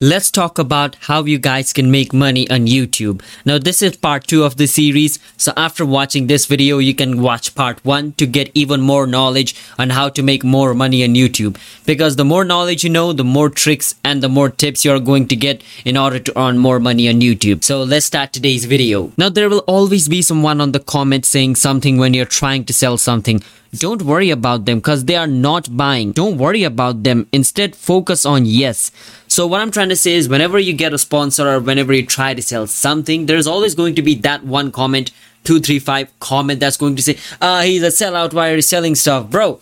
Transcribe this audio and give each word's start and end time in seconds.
Let's 0.00 0.30
talk 0.30 0.60
about 0.60 0.94
how 0.94 1.24
you 1.24 1.38
guys 1.38 1.72
can 1.72 1.90
make 1.90 2.12
money 2.12 2.48
on 2.50 2.68
YouTube. 2.68 3.20
Now, 3.44 3.58
this 3.58 3.82
is 3.82 3.96
part 3.96 4.28
two 4.28 4.44
of 4.44 4.56
the 4.56 4.68
series. 4.68 5.18
So 5.36 5.52
after 5.56 5.84
watching 5.84 6.28
this 6.28 6.46
video, 6.46 6.78
you 6.78 6.94
can 6.94 7.20
watch 7.20 7.52
part 7.56 7.84
one 7.84 8.12
to 8.12 8.24
get 8.24 8.52
even 8.54 8.80
more 8.80 9.08
knowledge 9.08 9.56
on 9.76 9.90
how 9.90 10.08
to 10.10 10.22
make 10.22 10.44
more 10.44 10.72
money 10.72 11.02
on 11.02 11.16
YouTube. 11.16 11.56
Because 11.84 12.14
the 12.14 12.24
more 12.24 12.44
knowledge 12.44 12.84
you 12.84 12.90
know, 12.90 13.12
the 13.12 13.24
more 13.24 13.50
tricks 13.50 13.96
and 14.04 14.22
the 14.22 14.28
more 14.28 14.50
tips 14.50 14.84
you're 14.84 15.00
going 15.00 15.26
to 15.26 15.34
get 15.34 15.64
in 15.84 15.96
order 15.96 16.20
to 16.20 16.40
earn 16.40 16.58
more 16.58 16.78
money 16.78 17.08
on 17.08 17.20
YouTube. 17.20 17.64
So 17.64 17.82
let's 17.82 18.06
start 18.06 18.32
today's 18.32 18.66
video. 18.66 19.10
Now, 19.18 19.30
there 19.30 19.50
will 19.50 19.64
always 19.66 20.06
be 20.06 20.22
someone 20.22 20.60
on 20.60 20.70
the 20.70 20.78
comment 20.78 21.26
saying 21.26 21.56
something 21.56 21.98
when 21.98 22.14
you're 22.14 22.24
trying 22.24 22.64
to 22.66 22.72
sell 22.72 22.98
something. 22.98 23.42
Don't 23.74 24.02
worry 24.02 24.30
about 24.30 24.64
them 24.64 24.78
because 24.78 25.04
they 25.04 25.16
are 25.16 25.26
not 25.26 25.76
buying. 25.76 26.12
Don't 26.12 26.38
worry 26.38 26.62
about 26.62 27.02
them. 27.02 27.26
Instead, 27.32 27.76
focus 27.76 28.24
on 28.24 28.46
yes. 28.46 28.90
So 29.38 29.46
what 29.46 29.60
I'm 29.60 29.70
trying 29.70 29.90
to 29.90 29.94
say 29.94 30.14
is 30.14 30.28
whenever 30.28 30.58
you 30.58 30.72
get 30.72 30.92
a 30.92 30.98
sponsor 30.98 31.48
or 31.48 31.60
whenever 31.60 31.92
you 31.92 32.04
try 32.04 32.34
to 32.34 32.42
sell 32.42 32.66
something, 32.66 33.26
there's 33.26 33.46
always 33.46 33.76
going 33.76 33.94
to 33.94 34.02
be 34.02 34.16
that 34.16 34.42
one 34.42 34.72
comment, 34.72 35.12
two, 35.44 35.60
three, 35.60 35.78
five 35.78 36.10
comment 36.18 36.58
that's 36.58 36.76
going 36.76 36.96
to 36.96 37.02
say, 37.02 37.16
ah, 37.40 37.60
he's 37.60 37.84
a 37.84 37.86
sellout. 37.86 38.32
Why 38.32 38.50
are 38.50 38.56
you 38.56 38.62
selling 38.62 38.96
stuff? 38.96 39.30
Bro, 39.30 39.60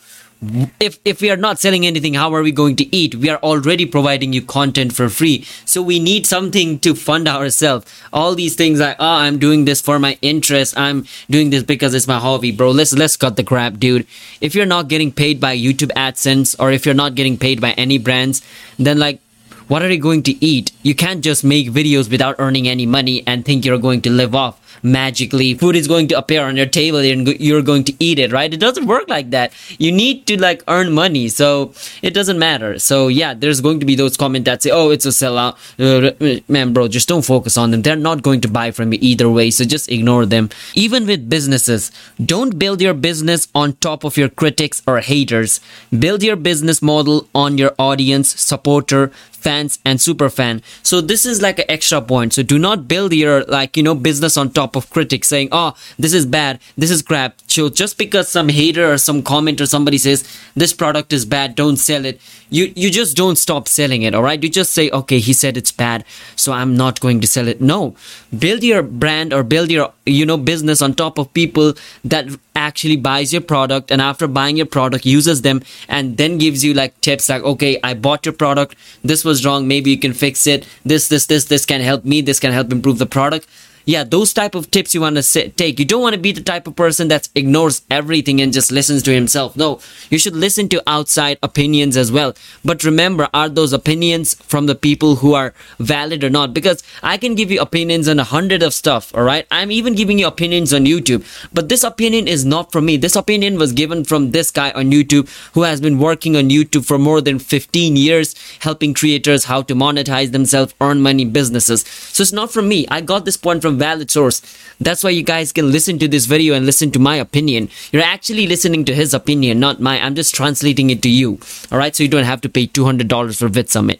if 0.80 0.98
if 1.04 1.20
we 1.20 1.30
are 1.30 1.36
not 1.36 1.58
selling 1.58 1.86
anything 1.86 2.14
how 2.14 2.34
are 2.34 2.42
we 2.42 2.52
going 2.52 2.76
to 2.76 2.96
eat? 2.96 3.16
We 3.16 3.28
are 3.28 3.36
already 3.38 3.84
providing 3.84 4.32
you 4.32 4.40
content 4.40 4.94
for 4.94 5.10
free. 5.10 5.44
So 5.66 5.82
we 5.82 5.98
need 5.98 6.26
something 6.26 6.78
to 6.80 6.94
fund 6.94 7.28
ourselves. 7.28 7.84
All 8.14 8.34
these 8.34 8.54
things 8.54 8.80
like 8.80 8.96
oh 8.98 9.16
i'm 9.26 9.38
doing 9.38 9.66
this 9.66 9.82
for 9.82 9.98
my 9.98 10.16
interest. 10.22 10.78
I'm 10.78 11.04
doing 11.28 11.50
this 11.50 11.62
because 11.62 11.92
it's 11.92 12.06
my 12.06 12.18
hobby. 12.18 12.50
Bro 12.50 12.70
let's 12.70 12.94
let's 12.94 13.16
cut 13.16 13.36
the 13.36 13.44
crap 13.44 13.78
dude. 13.78 14.06
If 14.40 14.54
you're 14.54 14.66
not 14.66 14.88
getting 14.88 15.12
paid 15.12 15.40
by 15.40 15.56
youtube 15.56 15.92
adsense 15.96 16.56
or 16.58 16.70
if 16.70 16.86
you're 16.86 16.94
not 16.94 17.14
getting 17.14 17.36
paid 17.36 17.60
by 17.60 17.72
any 17.72 17.98
brands 17.98 18.42
then 18.78 18.98
like 18.98 19.20
what 19.68 19.82
are 19.82 19.90
you 19.90 19.98
going 19.98 20.22
to 20.24 20.44
eat? 20.44 20.72
You 20.82 20.94
can't 20.94 21.22
just 21.22 21.44
make 21.44 21.68
videos 21.70 22.10
without 22.10 22.36
earning 22.38 22.68
any 22.68 22.86
money 22.86 23.22
and 23.26 23.44
think 23.44 23.64
you're 23.64 23.78
going 23.78 24.02
to 24.02 24.10
live 24.10 24.34
off 24.34 24.60
magically. 24.82 25.54
Food 25.54 25.76
is 25.76 25.88
going 25.88 26.08
to 26.08 26.18
appear 26.18 26.42
on 26.42 26.56
your 26.56 26.66
table 26.66 26.98
and 26.98 27.26
you're 27.40 27.62
going 27.62 27.84
to 27.84 27.94
eat 27.98 28.18
it 28.18 28.32
right? 28.32 28.52
It 28.52 28.60
doesn't 28.60 28.86
work 28.86 29.08
like 29.08 29.30
that. 29.30 29.52
You 29.78 29.92
need 29.92 30.26
to 30.26 30.40
like 30.40 30.62
earn 30.68 30.92
money 30.92 31.28
so 31.28 31.72
it 32.02 32.14
doesn't 32.14 32.38
matter. 32.38 32.78
So 32.78 33.08
yeah 33.08 33.34
there's 33.34 33.60
going 33.60 33.80
to 33.80 33.86
be 33.86 33.94
those 33.94 34.16
comments 34.16 34.46
that 34.46 34.62
say 34.62 34.70
oh 34.70 34.90
it's 34.90 35.06
a 35.06 35.10
sellout. 35.10 35.56
Uh, 35.78 36.40
man 36.48 36.72
bro 36.72 36.88
just 36.88 37.08
don't 37.08 37.24
focus 37.24 37.56
on 37.56 37.70
them. 37.70 37.82
They're 37.82 37.96
not 37.96 38.22
going 38.22 38.40
to 38.42 38.48
buy 38.48 38.70
from 38.70 38.92
you 38.92 38.98
either 39.02 39.28
way 39.28 39.50
so 39.50 39.64
just 39.64 39.90
ignore 39.90 40.26
them. 40.26 40.50
Even 40.74 41.06
with 41.06 41.28
businesses 41.28 41.90
don't 42.24 42.58
build 42.58 42.80
your 42.80 42.94
business 42.94 43.48
on 43.54 43.74
top 43.74 44.04
of 44.04 44.16
your 44.16 44.28
critics 44.28 44.82
or 44.86 45.00
haters. 45.00 45.60
Build 45.96 46.22
your 46.22 46.36
business 46.36 46.82
model 46.82 47.28
on 47.34 47.58
your 47.58 47.74
audience 47.78 48.28
supporter 48.40 49.10
fans 49.46 49.78
and 49.84 50.00
super 50.00 50.28
fan. 50.28 50.62
So 50.82 51.00
this 51.00 51.24
is 51.24 51.40
like 51.40 51.58
an 51.60 51.70
extra 51.76 52.00
point. 52.02 52.32
So 52.34 52.42
do 52.42 52.58
not 52.58 52.88
build 52.88 53.12
your 53.12 53.44
like 53.44 53.76
you 53.76 53.82
know 53.88 53.94
business 53.94 54.36
on 54.36 54.50
top 54.50 54.76
of 54.76 54.90
critics 54.90 55.28
saying 55.28 55.50
oh 55.52 55.74
this 55.98 56.12
is 56.12 56.26
bad. 56.26 56.60
This 56.76 56.90
is 56.90 57.02
crap. 57.02 57.36
So 57.46 57.68
just 57.82 57.96
because 58.04 58.28
some 58.28 58.48
hater 58.48 58.92
or 58.92 58.98
some 58.98 59.22
comment 59.22 59.60
or 59.60 59.66
somebody 59.66 59.98
says 59.98 60.24
this 60.54 60.72
product 60.72 61.12
is 61.12 61.24
bad 61.24 61.54
don't 61.54 61.76
sell 61.76 62.04
it 62.04 62.20
you 62.50 62.72
you 62.76 62.90
just 62.90 63.16
don't 63.16 63.36
stop 63.36 63.68
selling 63.68 64.02
it 64.02 64.14
all 64.14 64.22
right 64.22 64.42
you 64.42 64.48
just 64.48 64.72
say 64.72 64.90
okay 64.90 65.18
he 65.18 65.32
said 65.32 65.56
it's 65.56 65.72
bad 65.72 66.04
so 66.36 66.52
i'm 66.52 66.76
not 66.76 67.00
going 67.00 67.20
to 67.20 67.26
sell 67.26 67.48
it. 67.48 67.60
No. 67.60 67.94
Build 68.36 68.62
your 68.62 68.82
brand 68.82 69.32
or 69.32 69.42
build 69.42 69.70
your 69.70 69.92
you 70.04 70.26
know 70.26 70.36
business 70.36 70.82
on 70.82 70.94
top 70.94 71.18
of 71.18 71.32
people 71.34 71.74
that 72.04 72.26
actually 72.68 72.96
buys 73.08 73.32
your 73.32 73.42
product 73.52 73.90
and 73.90 74.02
after 74.08 74.28
buying 74.38 74.56
your 74.62 74.70
product 74.76 75.06
uses 75.12 75.42
them 75.42 75.62
and 75.88 76.16
then 76.22 76.38
gives 76.44 76.64
you 76.64 76.74
like 76.80 77.00
tips 77.08 77.28
like 77.34 77.42
okay 77.54 77.72
i 77.84 77.94
bought 77.94 78.26
your 78.26 78.32
product. 78.44 78.76
This 79.02 79.24
was 79.24 79.44
wrong. 79.44 79.68
Maybe 79.68 79.90
you 79.90 79.98
can 79.98 80.12
fix 80.12 80.46
it. 80.46 80.66
This 80.84 81.08
this 81.08 81.26
this 81.26 81.46
this 81.46 81.64
can 81.72 81.80
help 81.80 82.04
me. 82.04 82.20
This 82.20 82.40
can 82.40 82.52
help 82.52 82.72
improve 82.72 82.98
the 82.98 83.06
product 83.06 83.48
yeah 83.86 84.04
those 84.04 84.34
type 84.34 84.54
of 84.54 84.70
tips 84.70 84.94
you 84.94 85.00
want 85.00 85.16
to 85.16 85.50
take. 85.50 85.78
You 85.78 85.84
don't 85.84 86.02
want 86.02 86.14
to 86.14 86.20
be 86.20 86.32
the 86.32 86.42
type 86.42 86.66
of 86.66 86.76
person 86.76 87.08
that 87.08 87.28
ignores 87.34 87.82
everything 87.90 88.40
and 88.40 88.52
just 88.52 88.70
listens 88.70 89.02
to 89.04 89.14
himself. 89.14 89.56
No 89.56 89.80
you 90.10 90.18
should 90.18 90.36
listen 90.36 90.68
to 90.70 90.82
outside 90.86 91.38
opinions 91.42 91.96
as 91.96 92.12
well. 92.12 92.34
But 92.64 92.84
remember 92.84 93.28
are 93.32 93.48
those 93.48 93.72
opinions 93.72 94.34
from 94.34 94.66
the 94.66 94.74
people 94.74 95.16
who 95.16 95.32
are 95.32 95.54
valid 95.78 96.22
or 96.22 96.30
not? 96.30 96.52
Because 96.52 96.82
i 97.02 97.16
can 97.16 97.34
give 97.34 97.50
you 97.50 97.60
opinions 97.60 98.08
on 98.08 98.18
a 98.18 98.24
hundred 98.24 98.62
of 98.62 98.74
stuff 98.74 99.14
all 99.14 99.22
right 99.22 99.46
i'm 99.50 99.70
even 99.70 99.94
giving 99.94 100.18
you 100.18 100.26
opinions 100.26 100.74
on 100.74 100.84
youtube. 100.84 101.24
But 101.52 101.68
this 101.68 101.84
opinion 101.84 102.28
is 102.28 102.44
not 102.44 102.72
from 102.72 102.86
me. 102.86 102.96
This 102.96 103.16
opinion 103.16 103.58
was 103.58 103.72
given 103.72 104.04
from 104.04 104.32
this 104.32 104.50
guy 104.50 104.70
on 104.72 104.90
youtube 104.90 105.28
who 105.54 105.62
has 105.62 105.80
been 105.80 105.98
working 105.98 106.36
on 106.36 106.50
youtube 106.50 106.84
for 106.84 106.98
more 106.98 107.20
than 107.20 107.38
15 107.38 107.96
years 107.96 108.34
helping 108.60 108.94
creators 108.94 109.44
how 109.44 109.62
to 109.62 109.74
monetize 109.74 110.32
themselves 110.32 110.74
earn 110.80 111.00
money 111.00 111.24
businesses. 111.24 111.82
So 111.86 112.22
it's 112.22 112.32
not 112.32 112.52
from 112.52 112.68
me. 112.68 112.86
I 112.88 113.00
got 113.00 113.24
this 113.24 113.36
point 113.36 113.62
from 113.62 113.75
valid 113.76 114.10
source. 114.10 114.42
That's 114.80 115.04
why 115.04 115.10
you 115.10 115.22
guys 115.22 115.52
can 115.52 115.70
listen 115.70 115.98
to 116.00 116.08
this 116.08 116.26
video 116.26 116.54
and 116.54 116.66
listen 116.66 116.90
to 116.92 116.98
my 116.98 117.16
opinion. 117.16 117.70
You're 117.92 118.02
actually 118.02 118.46
listening 118.46 118.84
to 118.86 118.94
his 118.94 119.14
opinion, 119.14 119.60
not 119.60 119.80
mine. 119.80 120.00
I'm 120.02 120.14
just 120.14 120.34
translating 120.34 120.90
it 120.90 121.02
to 121.02 121.08
you. 121.08 121.38
Alright, 121.70 121.96
so 121.96 122.02
you 122.02 122.08
don't 122.08 122.24
have 122.24 122.40
to 122.42 122.48
pay 122.48 122.66
$200 122.66 123.38
for 123.38 123.48
VidSummit. 123.48 123.98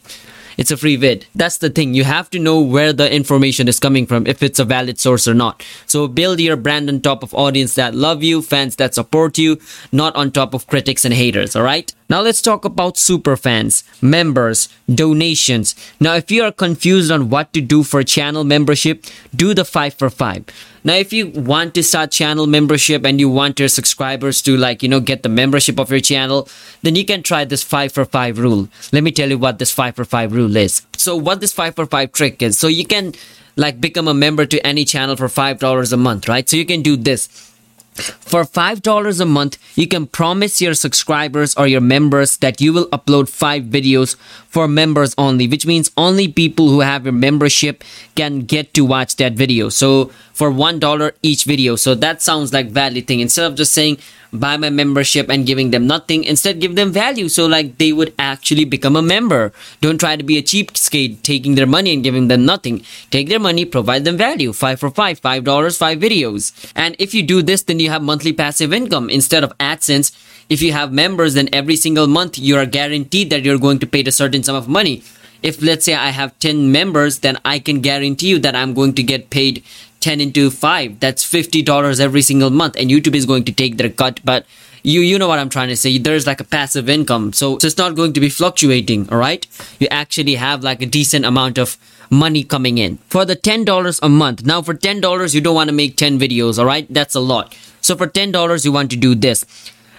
It's 0.57 0.71
a 0.71 0.77
free 0.77 0.97
vid. 0.97 1.27
That's 1.35 1.59
the 1.59 1.69
thing. 1.69 1.93
You 1.93 2.05
have 2.05 2.31
to 2.31 2.39
know 2.39 2.61
where 2.61 2.93
the 2.93 3.13
information 3.13 3.69
is 3.69 3.79
coming 3.79 4.07
from, 4.07 4.27
if 4.27 4.43
it's 4.43 4.59
a 4.59 4.65
valid 4.65 4.99
source 4.99 5.29
or 5.29 5.35
not. 5.35 5.63
So 5.87 6.09
build 6.09 6.41
your 6.41 6.57
brand 6.57 6.89
on 6.89 7.01
top 7.01 7.23
of 7.23 7.35
audience 7.35 7.75
that 7.75 7.95
love 7.95 8.23
you, 8.23 8.41
fans 8.41 8.77
that 8.77 8.95
support 8.95 9.37
you, 9.37 9.59
not 9.93 10.17
on 10.17 10.31
top 10.31 10.55
of 10.55 10.67
critics 10.67 11.05
and 11.05 11.13
haters, 11.13 11.55
alright? 11.55 11.93
Now 12.09 12.21
let's 12.21 12.41
talk 12.41 12.65
about 12.65 12.97
super 12.97 13.37
fans, 13.37 13.83
members, 14.01 14.69
donations. 14.93 15.75
Now 15.99 16.15
if 16.15 16.31
you 16.31 16.45
are 16.45 16.53
confused 16.53 17.11
on 17.11 17.31
what 17.31 17.53
to 17.53 17.61
do 17.61 17.83
for 17.83 18.05
channel 18.05 18.45
membership, 18.45 19.05
do 19.35 19.55
the 19.55 19.65
5 19.65 19.95
for 19.95 20.09
5. 20.09 20.45
Now 20.85 20.95
if 20.95 21.13
you 21.13 21.27
want 21.27 21.75
to 21.75 21.83
start 21.83 22.13
channel 22.13 22.47
membership 22.47 23.05
and 23.05 23.19
you 23.19 23.29
want 23.29 23.59
your 23.59 23.69
subscribers 23.69 24.41
to 24.43 24.57
like, 24.57 24.85
you 24.85 24.89
know, 24.89 25.01
get 25.01 25.25
the 25.25 25.29
membership 25.29 25.81
of 25.81 25.91
your 25.91 26.01
channel, 26.01 26.49
then 26.83 26.95
you 26.95 27.05
can 27.05 27.25
try 27.25 27.45
this 27.45 27.65
5 27.65 27.91
for 27.91 28.05
5 28.05 28.39
rule. 28.39 28.69
Let 28.93 29.03
me 29.03 29.11
tell 29.11 29.29
you 29.29 29.39
what 29.39 29.59
this 29.59 29.73
5 29.73 29.97
for 29.97 30.05
5 30.05 30.33
rule 30.33 30.57
is. 30.57 30.83
So 30.97 31.17
what 31.17 31.41
this 31.41 31.53
5 31.53 31.75
for 31.75 31.87
5 31.87 32.13
trick 32.13 32.41
is. 32.41 32.57
So 32.57 32.69
you 32.69 32.87
can 32.87 33.15
like 33.57 33.81
become 33.81 34.07
a 34.07 34.15
member 34.15 34.47
to 34.47 34.65
any 34.65 34.85
channel 34.85 35.17
for 35.17 35.27
$5 35.27 35.93
a 35.93 35.97
month, 35.97 36.29
right? 36.29 36.49
So 36.49 36.57
you 36.57 36.67
can 36.67 36.83
do 36.83 36.97
this 36.97 37.53
for 37.97 38.45
$5 38.45 39.21
a 39.21 39.25
month, 39.25 39.59
you 39.77 39.87
can 39.89 40.07
promise 40.07 40.61
your 40.61 40.75
subscribers 40.75 41.55
or 41.55 41.67
your 41.67 41.81
members 41.81 42.37
that 42.39 42.61
you 42.61 42.73
will 42.73 42.87
upload 42.89 43.29
5 43.29 43.65
videos 43.65 44.17
for 44.49 44.69
members 44.69 45.15
only, 45.19 45.49
which 45.49 45.67
means 45.67 45.91
only 45.97 46.29
people 46.29 46.69
who 46.69 46.81
have 46.81 47.05
your 47.05 47.13
membership 47.13 47.83
can 48.15 48.41
get 48.41 48.75
to 48.75 48.85
watch 48.85 49.17
that 49.17 49.33
video. 49.33 49.69
So 49.69 50.11
for 50.33 50.51
$1 50.51 51.13
each 51.23 51.45
video. 51.45 51.77
So 51.77 51.95
that 51.95 52.21
sounds 52.21 52.53
like 52.53 52.69
valid 52.69 53.07
thing. 53.07 53.21
Instead 53.21 53.47
of 53.47 53.57
just 53.57 53.73
saying 53.73 53.99
buy 54.39 54.57
my 54.57 54.71
membership 54.71 55.29
and 55.29 55.47
giving 55.47 55.71
them 55.71 55.87
nothing, 55.87 56.25
instead 56.25 56.61
give 56.61 56.77
them 56.77 56.93
value. 56.93 57.29
So 57.29 57.47
like 57.47 57.79
they 57.79 57.93
would 57.93 58.15
actually 58.19 58.65
become 58.65 58.97
a 58.97 59.03
member. 59.03 59.53
Don't 59.81 59.99
try 59.99 60.17
to 60.17 60.23
be 60.23 60.39
a 60.39 60.43
cheapskate 60.43 61.23
taking 61.23 61.55
their 61.55 61.67
money 61.67 61.93
and 61.93 62.03
giving 62.03 62.29
them 62.29 62.45
nothing. 62.45 62.83
Take 63.11 63.29
their 63.29 63.41
money, 63.41 63.65
provide 63.65 64.05
them 64.05 64.17
value. 64.17 64.53
Five 64.53 64.81
for 64.81 64.91
five, 64.91 65.19
five 65.19 65.45
dollars, 65.45 65.79
five 65.79 65.99
videos. 65.99 66.53
And 66.75 66.97
if 66.99 67.15
you 67.15 67.23
do 67.23 67.43
this, 67.43 67.63
then 67.63 67.81
you 67.81 67.91
have 67.91 68.03
monthly 68.03 68.33
passive 68.33 68.73
income 68.73 69.11
instead 69.11 69.45
of 69.45 69.57
AdSense. 69.59 70.13
If 70.49 70.63
you 70.63 70.73
have 70.73 70.93
members, 70.93 71.35
then 71.35 71.49
every 71.53 71.77
single 71.77 72.07
month 72.07 72.39
you 72.39 72.57
are 72.57 72.67
guaranteed 72.67 73.31
that 73.31 73.43
you're 73.43 73.59
going 73.59 73.81
to 73.81 73.87
pay 73.87 74.05
a 74.05 74.13
certain 74.13 74.43
sum 74.43 74.55
of 74.55 74.69
money 74.69 75.03
if 75.43 75.63
let's 75.63 75.85
say 75.85 75.95
I 75.95 76.11
have 76.11 76.39
10 76.39 76.73
members, 76.73 77.21
then 77.21 77.39
I 77.45 77.59
can 77.59 77.81
guarantee 77.81 78.29
you 78.29 78.39
that 78.41 78.57
I'm 78.57 78.75
going 78.75 78.95
to 78.95 79.03
get 79.03 79.31
paid 79.31 79.63
10 80.07 80.21
into 80.21 80.51
5 80.51 81.01
that's 81.01 81.25
$50 81.25 82.01
every 82.01 82.23
single 82.23 82.51
month 82.63 82.77
and 82.77 82.91
youtube 82.91 83.17
is 83.21 83.27
going 83.27 83.45
to 83.51 83.53
take 83.53 83.77
their 83.77 83.91
cut 84.03 84.21
but 84.33 84.47
you 84.83 85.01
you 85.01 85.19
know 85.19 85.29
what 85.33 85.41
i'm 85.41 85.49
trying 85.55 85.69
to 85.69 85.77
say 85.85 85.99
there's 85.99 86.27
like 86.27 86.41
a 86.41 86.51
passive 86.57 86.89
income 86.97 87.33
so, 87.33 87.59
so 87.59 87.67
it's 87.67 87.79
not 87.85 87.97
going 87.97 88.13
to 88.13 88.21
be 88.21 88.29
fluctuating 88.29 89.09
all 89.11 89.19
right? 89.19 89.47
You 89.79 89.89
actually 89.91 90.35
have 90.35 90.63
like 90.63 90.83
a 90.83 90.87
decent 90.87 91.25
amount 91.25 91.59
of 91.59 91.77
money 92.11 92.45
coming 92.45 92.79
in. 92.79 92.99
For 93.09 93.25
the 93.25 93.37
$10 93.37 94.01
a 94.03 94.09
month 94.09 94.45
now 94.45 94.63
for 94.63 94.75
$10 94.75 95.35
you 95.35 95.41
don't 95.41 95.55
want 95.55 95.69
to 95.69 95.75
make 95.75 95.97
10 95.97 96.19
videos 96.19 96.59
all 96.59 96.67
right? 96.67 96.87
That's 96.93 97.15
a 97.15 97.21
lot. 97.21 97.57
So 97.81 97.97
for 97.97 98.07
$10 98.07 98.65
you 98.65 98.73
want 98.73 98.91
to 98.91 98.97
do 98.97 99.15
this 99.15 99.45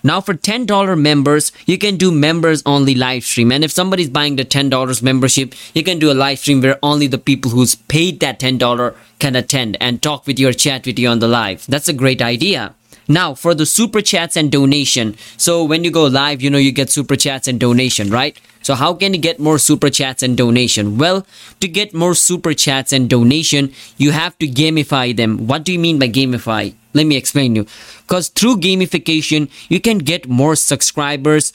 now 0.03 0.21
for 0.21 0.33
$10 0.33 0.99
members, 0.99 1.51
you 1.65 1.77
can 1.77 1.97
do 1.97 2.11
members 2.11 2.63
only 2.65 2.95
live 2.95 3.23
stream. 3.23 3.51
And 3.51 3.63
if 3.63 3.71
somebody's 3.71 4.09
buying 4.09 4.35
the 4.35 4.45
$10 4.45 5.01
membership, 5.01 5.53
you 5.73 5.83
can 5.83 5.99
do 5.99 6.11
a 6.11 6.13
live 6.13 6.39
stream 6.39 6.61
where 6.61 6.79
only 6.81 7.07
the 7.07 7.17
people 7.17 7.51
who's 7.51 7.75
paid 7.75 8.19
that 8.19 8.39
$10 8.39 8.95
can 9.19 9.35
attend 9.35 9.77
and 9.81 10.01
talk 10.01 10.27
with 10.27 10.39
your 10.39 10.53
chat 10.53 10.85
with 10.85 10.99
you 10.99 11.07
on 11.07 11.19
the 11.19 11.27
live. 11.27 11.65
That's 11.67 11.89
a 11.89 11.93
great 11.93 12.21
idea. 12.21 12.75
Now 13.07 13.33
for 13.33 13.53
the 13.53 13.65
super 13.65 14.01
chats 14.01 14.35
and 14.35 14.51
donation. 14.51 15.15
So 15.37 15.63
when 15.63 15.83
you 15.83 15.91
go 15.91 16.05
live, 16.05 16.41
you 16.41 16.49
know 16.49 16.57
you 16.57 16.71
get 16.71 16.89
super 16.89 17.15
chats 17.15 17.47
and 17.47 17.59
donation, 17.59 18.09
right? 18.09 18.37
So 18.61 18.75
how 18.75 18.93
can 18.93 19.13
you 19.13 19.19
get 19.19 19.39
more 19.39 19.59
super 19.59 19.89
chats 19.89 20.23
and 20.23 20.35
donation? 20.35 20.97
Well, 20.97 21.25
to 21.61 21.67
get 21.69 21.93
more 21.93 22.13
super 22.15 22.53
chats 22.53 22.91
and 22.91 23.09
donation, 23.09 23.71
you 23.97 24.11
have 24.11 24.37
to 24.39 24.47
gamify 24.47 25.15
them. 25.15 25.47
What 25.47 25.63
do 25.63 25.71
you 25.71 25.79
mean 25.79 25.99
by 25.99 26.09
gamify? 26.09 26.73
Let 26.93 27.05
me 27.05 27.15
explain 27.15 27.55
you. 27.55 27.65
Because 28.01 28.27
through 28.27 28.57
gamification, 28.57 29.49
you 29.69 29.79
can 29.79 29.99
get 29.99 30.27
more 30.27 30.55
subscribers, 30.55 31.53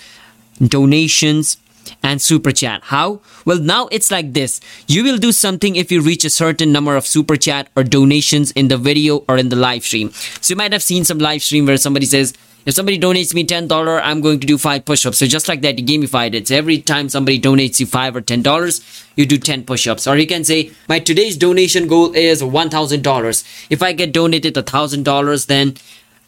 donations, 0.60 1.58
and 2.02 2.20
super 2.20 2.52
chat. 2.52 2.82
How? 2.84 3.20
Well, 3.44 3.58
now 3.58 3.88
it's 3.90 4.11
like 4.11 4.32
this. 4.32 4.61
You 4.87 5.05
will 5.05 5.19
do 5.19 5.32
something 5.32 5.76
if 5.76 5.93
you 5.93 6.00
reach 6.00 6.25
a 6.25 6.31
certain 6.31 6.73
number 6.73 6.96
of 6.96 7.06
super 7.06 7.37
chat 7.37 7.69
or 7.76 7.84
donations 7.84 8.50
in 8.52 8.69
the 8.69 8.76
video 8.76 9.25
or 9.29 9.38
in 9.38 9.49
the 9.49 9.56
live 9.56 9.84
stream. 9.84 10.11
So 10.11 10.52
you 10.52 10.56
might 10.56 10.73
have 10.73 10.82
seen 10.82 11.05
some 11.05 11.19
live 11.19 11.43
stream 11.43 11.67
where 11.67 11.76
somebody 11.76 12.06
says, 12.06 12.34
if 12.64 12.75
somebody 12.75 12.96
donates 12.96 13.34
me 13.34 13.44
$10, 13.44 14.00
I'm 14.05 14.20
going 14.20 14.38
to 14.38 14.46
do 14.46 14.56
five 14.56 14.84
push-ups. 14.84 15.19
So 15.19 15.26
just 15.26 15.49
like 15.49 15.62
that, 15.62 15.81
you 15.81 15.84
gamified 15.84 16.34
it. 16.34 16.46
So 16.46 16.55
every 16.55 16.81
time 16.81 17.08
somebody 17.08 17.40
donates 17.40 17.81
you 17.81 17.87
five 17.87 18.14
or 18.14 18.20
$10, 18.20 19.08
you 19.17 19.26
do 19.26 19.37
10 19.37 19.64
push-ups. 19.64 20.06
Or 20.06 20.17
you 20.17 20.29
can 20.29 20.44
say, 20.44 20.70
my 20.88 21.00
today's 21.00 21.37
donation 21.37 21.88
goal 21.88 22.12
is 22.14 22.40
$1,000. 22.40 23.67
If 23.69 23.82
I 23.82 23.93
get 23.93 24.12
donated 24.12 24.55
$1,000, 24.55 25.46
then 25.46 25.75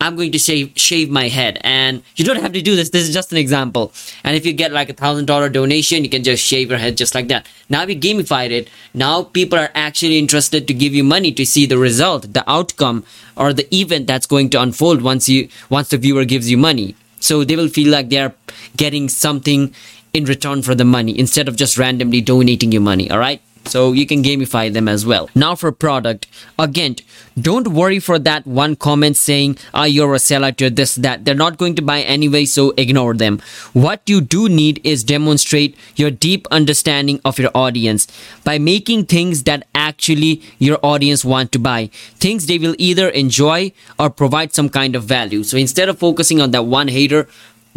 I'm 0.00 0.16
going 0.16 0.32
to 0.32 0.38
shave 0.38 0.72
shave 0.76 1.10
my 1.10 1.28
head. 1.28 1.58
And 1.62 2.02
you 2.16 2.24
don't 2.24 2.40
have 2.40 2.52
to 2.52 2.62
do 2.62 2.76
this. 2.76 2.90
This 2.90 3.08
is 3.08 3.14
just 3.14 3.32
an 3.32 3.38
example. 3.38 3.92
And 4.22 4.36
if 4.36 4.44
you 4.44 4.52
get 4.52 4.72
like 4.72 4.90
a 4.90 4.92
thousand 4.92 5.26
dollar 5.26 5.48
donation, 5.48 6.04
you 6.04 6.10
can 6.10 6.24
just 6.24 6.42
shave 6.44 6.70
your 6.70 6.78
head 6.78 6.96
just 6.96 7.14
like 7.14 7.28
that. 7.28 7.46
Now 7.68 7.84
we 7.86 7.98
gamified 7.98 8.50
it. 8.50 8.68
Now 8.92 9.22
people 9.22 9.58
are 9.58 9.70
actually 9.74 10.18
interested 10.18 10.68
to 10.68 10.74
give 10.74 10.94
you 10.94 11.04
money 11.04 11.32
to 11.32 11.46
see 11.46 11.66
the 11.66 11.78
result, 11.78 12.32
the 12.32 12.48
outcome, 12.50 13.04
or 13.36 13.52
the 13.52 13.72
event 13.74 14.06
that's 14.06 14.26
going 14.26 14.50
to 14.50 14.60
unfold 14.60 15.02
once 15.02 15.28
you 15.28 15.48
once 15.70 15.88
the 15.90 15.98
viewer 15.98 16.24
gives 16.24 16.50
you 16.50 16.58
money. 16.58 16.96
So 17.20 17.42
they 17.44 17.56
will 17.56 17.68
feel 17.68 17.90
like 17.90 18.10
they're 18.10 18.34
getting 18.76 19.08
something 19.08 19.74
in 20.12 20.24
return 20.26 20.62
for 20.62 20.74
the 20.74 20.84
money 20.84 21.18
instead 21.18 21.48
of 21.48 21.56
just 21.56 21.78
randomly 21.78 22.20
donating 22.20 22.72
you 22.72 22.80
money. 22.80 23.10
All 23.10 23.18
right 23.18 23.40
so 23.66 23.92
you 23.92 24.06
can 24.06 24.22
gamify 24.22 24.72
them 24.72 24.88
as 24.88 25.04
well. 25.06 25.28
Now 25.34 25.54
for 25.54 25.72
product. 25.72 26.26
Again 26.58 26.96
don't 27.40 27.68
worry 27.68 27.98
for 27.98 28.18
that 28.20 28.46
one 28.46 28.76
comment 28.76 29.16
saying 29.16 29.58
ah 29.72 29.84
you're 29.84 30.14
a 30.14 30.18
seller 30.18 30.52
you're 30.58 30.70
this 30.70 30.94
that. 30.96 31.24
They're 31.24 31.34
not 31.34 31.58
going 31.58 31.74
to 31.76 31.82
buy 31.82 32.02
anyway 32.02 32.44
so 32.44 32.72
ignore 32.76 33.14
them. 33.14 33.40
What 33.72 34.02
you 34.06 34.20
do 34.20 34.48
need 34.48 34.80
is 34.84 35.02
demonstrate 35.02 35.76
your 35.96 36.10
deep 36.10 36.46
understanding 36.50 37.20
of 37.24 37.38
your 37.38 37.50
audience 37.54 38.06
by 38.44 38.58
making 38.58 39.06
things 39.06 39.42
that 39.44 39.66
actually 39.74 40.42
your 40.58 40.78
audience 40.82 41.24
want 41.24 41.52
to 41.52 41.58
buy. 41.58 41.86
Things 42.18 42.46
they 42.46 42.58
will 42.58 42.76
either 42.78 43.08
enjoy 43.08 43.72
or 43.98 44.10
provide 44.10 44.54
some 44.54 44.68
kind 44.68 44.94
of 44.94 45.04
value. 45.04 45.42
So 45.42 45.56
instead 45.56 45.88
of 45.88 45.98
focusing 45.98 46.40
on 46.40 46.52
that 46.52 46.64
one 46.64 46.88
hater 46.88 47.28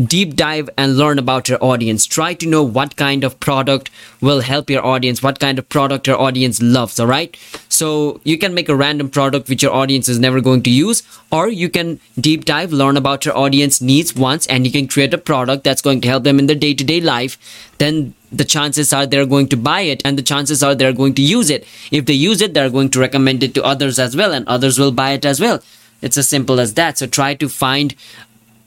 deep 0.04 0.36
dive 0.36 0.70
and 0.78 0.98
learn 0.98 1.18
about 1.18 1.50
your 1.50 1.64
audience. 1.64 2.06
Try 2.06 2.34
to 2.36 2.48
know 2.48 2.64
what 2.64 2.96
kind 2.96 3.24
of 3.24 3.40
product 3.40 3.90
will 4.22 4.42
help 4.42 4.70
your 4.70 4.86
audience, 4.86 5.24
what 5.24 5.40
kind 5.40 5.58
of 5.58 5.68
product 5.70 6.06
your 6.06 6.20
audience 6.20 6.62
loves, 6.62 7.00
all 7.00 7.08
right? 7.08 7.36
So 7.68 8.22
you 8.24 8.38
can 8.38 8.54
make 8.54 8.70
a 8.70 8.76
random 8.76 9.10
product 9.10 9.50
which 9.50 9.64
your 9.64 9.74
audience 9.74 10.08
is 10.08 10.20
never 10.20 10.40
going 10.40 10.62
to 10.64 10.70
use, 10.70 11.02
or 11.32 11.48
you 11.48 11.70
can 11.70 12.00
deep 12.20 12.46
dive, 12.46 12.72
learn 12.72 12.96
about 12.96 13.26
your 13.26 13.36
audience 13.36 13.82
needs 13.82 14.16
once, 14.16 14.46
and 14.48 14.66
you 14.66 14.72
can 14.72 14.88
create 14.88 15.14
a 15.14 15.18
product 15.18 15.64
that's 15.64 15.82
going 15.82 16.02
to 16.02 16.08
help 16.08 16.24
them 16.24 16.38
in 16.38 16.46
their 16.46 16.56
day 16.56 16.74
to 16.76 16.84
day 16.84 17.02
life. 17.02 17.38
Then 17.80 18.14
the 18.32 18.46
chances 18.46 18.94
are 18.94 19.06
they're 19.06 19.26
going 19.26 19.48
to 19.48 19.58
buy 19.58 19.82
it 19.82 20.02
and 20.04 20.18
the 20.18 20.22
chances 20.24 20.62
are 20.62 20.76
they're 20.76 20.94
going 20.94 21.14
to 21.16 21.22
use 21.22 21.50
it. 21.50 21.66
If 21.92 22.06
they 22.06 22.14
use 22.14 22.42
it, 22.42 22.54
they're 22.54 22.70
going 22.70 22.90
to 22.90 23.00
recommend 23.00 23.42
it 23.42 23.54
to 23.56 23.64
others 23.64 23.98
as 23.98 24.16
well, 24.16 24.32
and 24.32 24.48
others 24.48 24.78
will 24.78 24.92
buy 24.92 25.12
it 25.12 25.26
as 25.26 25.40
well. 25.40 25.64
It's 26.02 26.18
as 26.18 26.28
simple 26.28 26.60
as 26.60 26.76
that. 26.76 26.98
So 27.00 27.08
try 27.08 27.34
to 27.36 27.50
find 27.50 27.96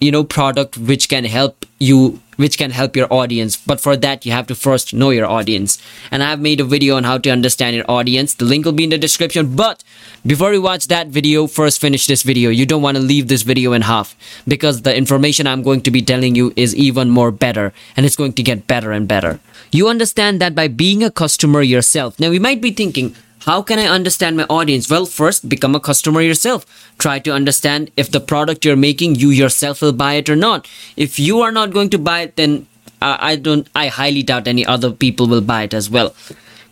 you 0.00 0.11
know 0.11 0.25
product 0.25 0.79
which 0.79 1.08
can 1.08 1.25
help 1.25 1.67
you 1.79 2.20
which 2.37 2.56
can 2.56 2.70
help 2.70 2.97
your 2.97 3.06
audience. 3.12 3.55
But 3.55 3.82
for 3.82 3.99
that 3.99 4.25
you 4.25 4.32
have 4.32 4.47
to 4.47 4.55
first 4.55 4.94
know 4.94 5.11
your 5.11 5.26
audience. 5.26 5.79
And 6.11 6.23
i've 6.23 6.41
made 6.41 6.61
a 6.61 6.64
video 6.64 6.97
on 6.97 7.05
how 7.05 7.19
to 7.19 7.31
understand 7.31 7.76
your 7.76 7.85
audience. 7.88 8.35
The 8.35 8.47
link 8.47 8.64
will 8.64 8.73
be 8.73 8.85
in 8.85 8.91
the 8.91 8.99
description. 8.99 9.55
But 9.55 9.85
before 10.26 10.55
you 10.55 10.62
watch 10.62 10.87
that 10.88 11.08
video 11.08 11.47
first 11.47 11.81
finish 11.81 12.06
this 12.06 12.23
video. 12.23 12.49
You 12.49 12.64
don't 12.64 12.82
want 12.82 12.97
to 12.97 13.02
leave 13.02 13.29
this 13.29 13.43
video 13.43 13.75
in 13.75 13.82
half 13.82 14.17
because 14.49 14.82
the 14.82 14.97
information 14.97 15.47
i'm 15.47 15.62
going 15.62 15.82
to 15.82 15.91
be 15.91 16.00
telling 16.00 16.35
you 16.35 16.52
is 16.56 16.75
even 16.75 17.11
more 17.11 17.31
better. 17.31 17.73
And 17.97 18.06
it's 18.06 18.17
going 18.17 18.32
to 18.35 18.43
get 18.43 18.67
better 18.67 18.93
and 18.93 19.06
better. 19.06 19.38
You 19.70 19.88
understand 19.88 20.41
that 20.41 20.55
by 20.55 20.69
being 20.69 21.05
a 21.05 21.11
customer 21.11 21.61
yourself. 21.61 22.19
Now 22.19 22.31
you 22.31 22.41
might 22.41 22.62
be 22.62 22.73
thinking 22.73 23.14
how 23.41 23.63
can 23.63 23.79
I 23.79 23.87
understand 23.87 24.37
my 24.37 24.45
audience? 24.45 24.91
Well, 24.91 25.07
first, 25.07 25.49
become 25.49 25.75
a 25.75 25.81
customer 25.81 26.21
yourself. 26.21 26.67
Try 26.99 27.19
to 27.21 27.33
understand 27.33 27.91
if 27.97 28.11
the 28.11 28.21
product 28.21 28.65
you're 28.65 28.77
making, 28.77 29.15
you 29.15 29.31
yourself 29.31 29.81
will 29.81 29.93
buy 29.93 30.15
it 30.15 30.29
or 30.29 30.37
not. 30.37 30.69
If 30.97 31.19
you 31.19 31.41
are 31.41 31.53
not 31.53 31.73
going 31.73 31.91
to 31.91 31.99
buy 31.99 32.21
it, 32.23 32.37
then 32.37 32.67
I 33.01 33.37
don't, 33.37 33.67
I 33.75 33.89
highly 33.89 34.23
doubt 34.23 34.47
any 34.47 34.67
other 34.67 34.93
people 34.93 35.27
will 35.27 35.41
buy 35.41 35.63
it 35.63 35.73
as 35.73 35.89
well. 35.89 36.15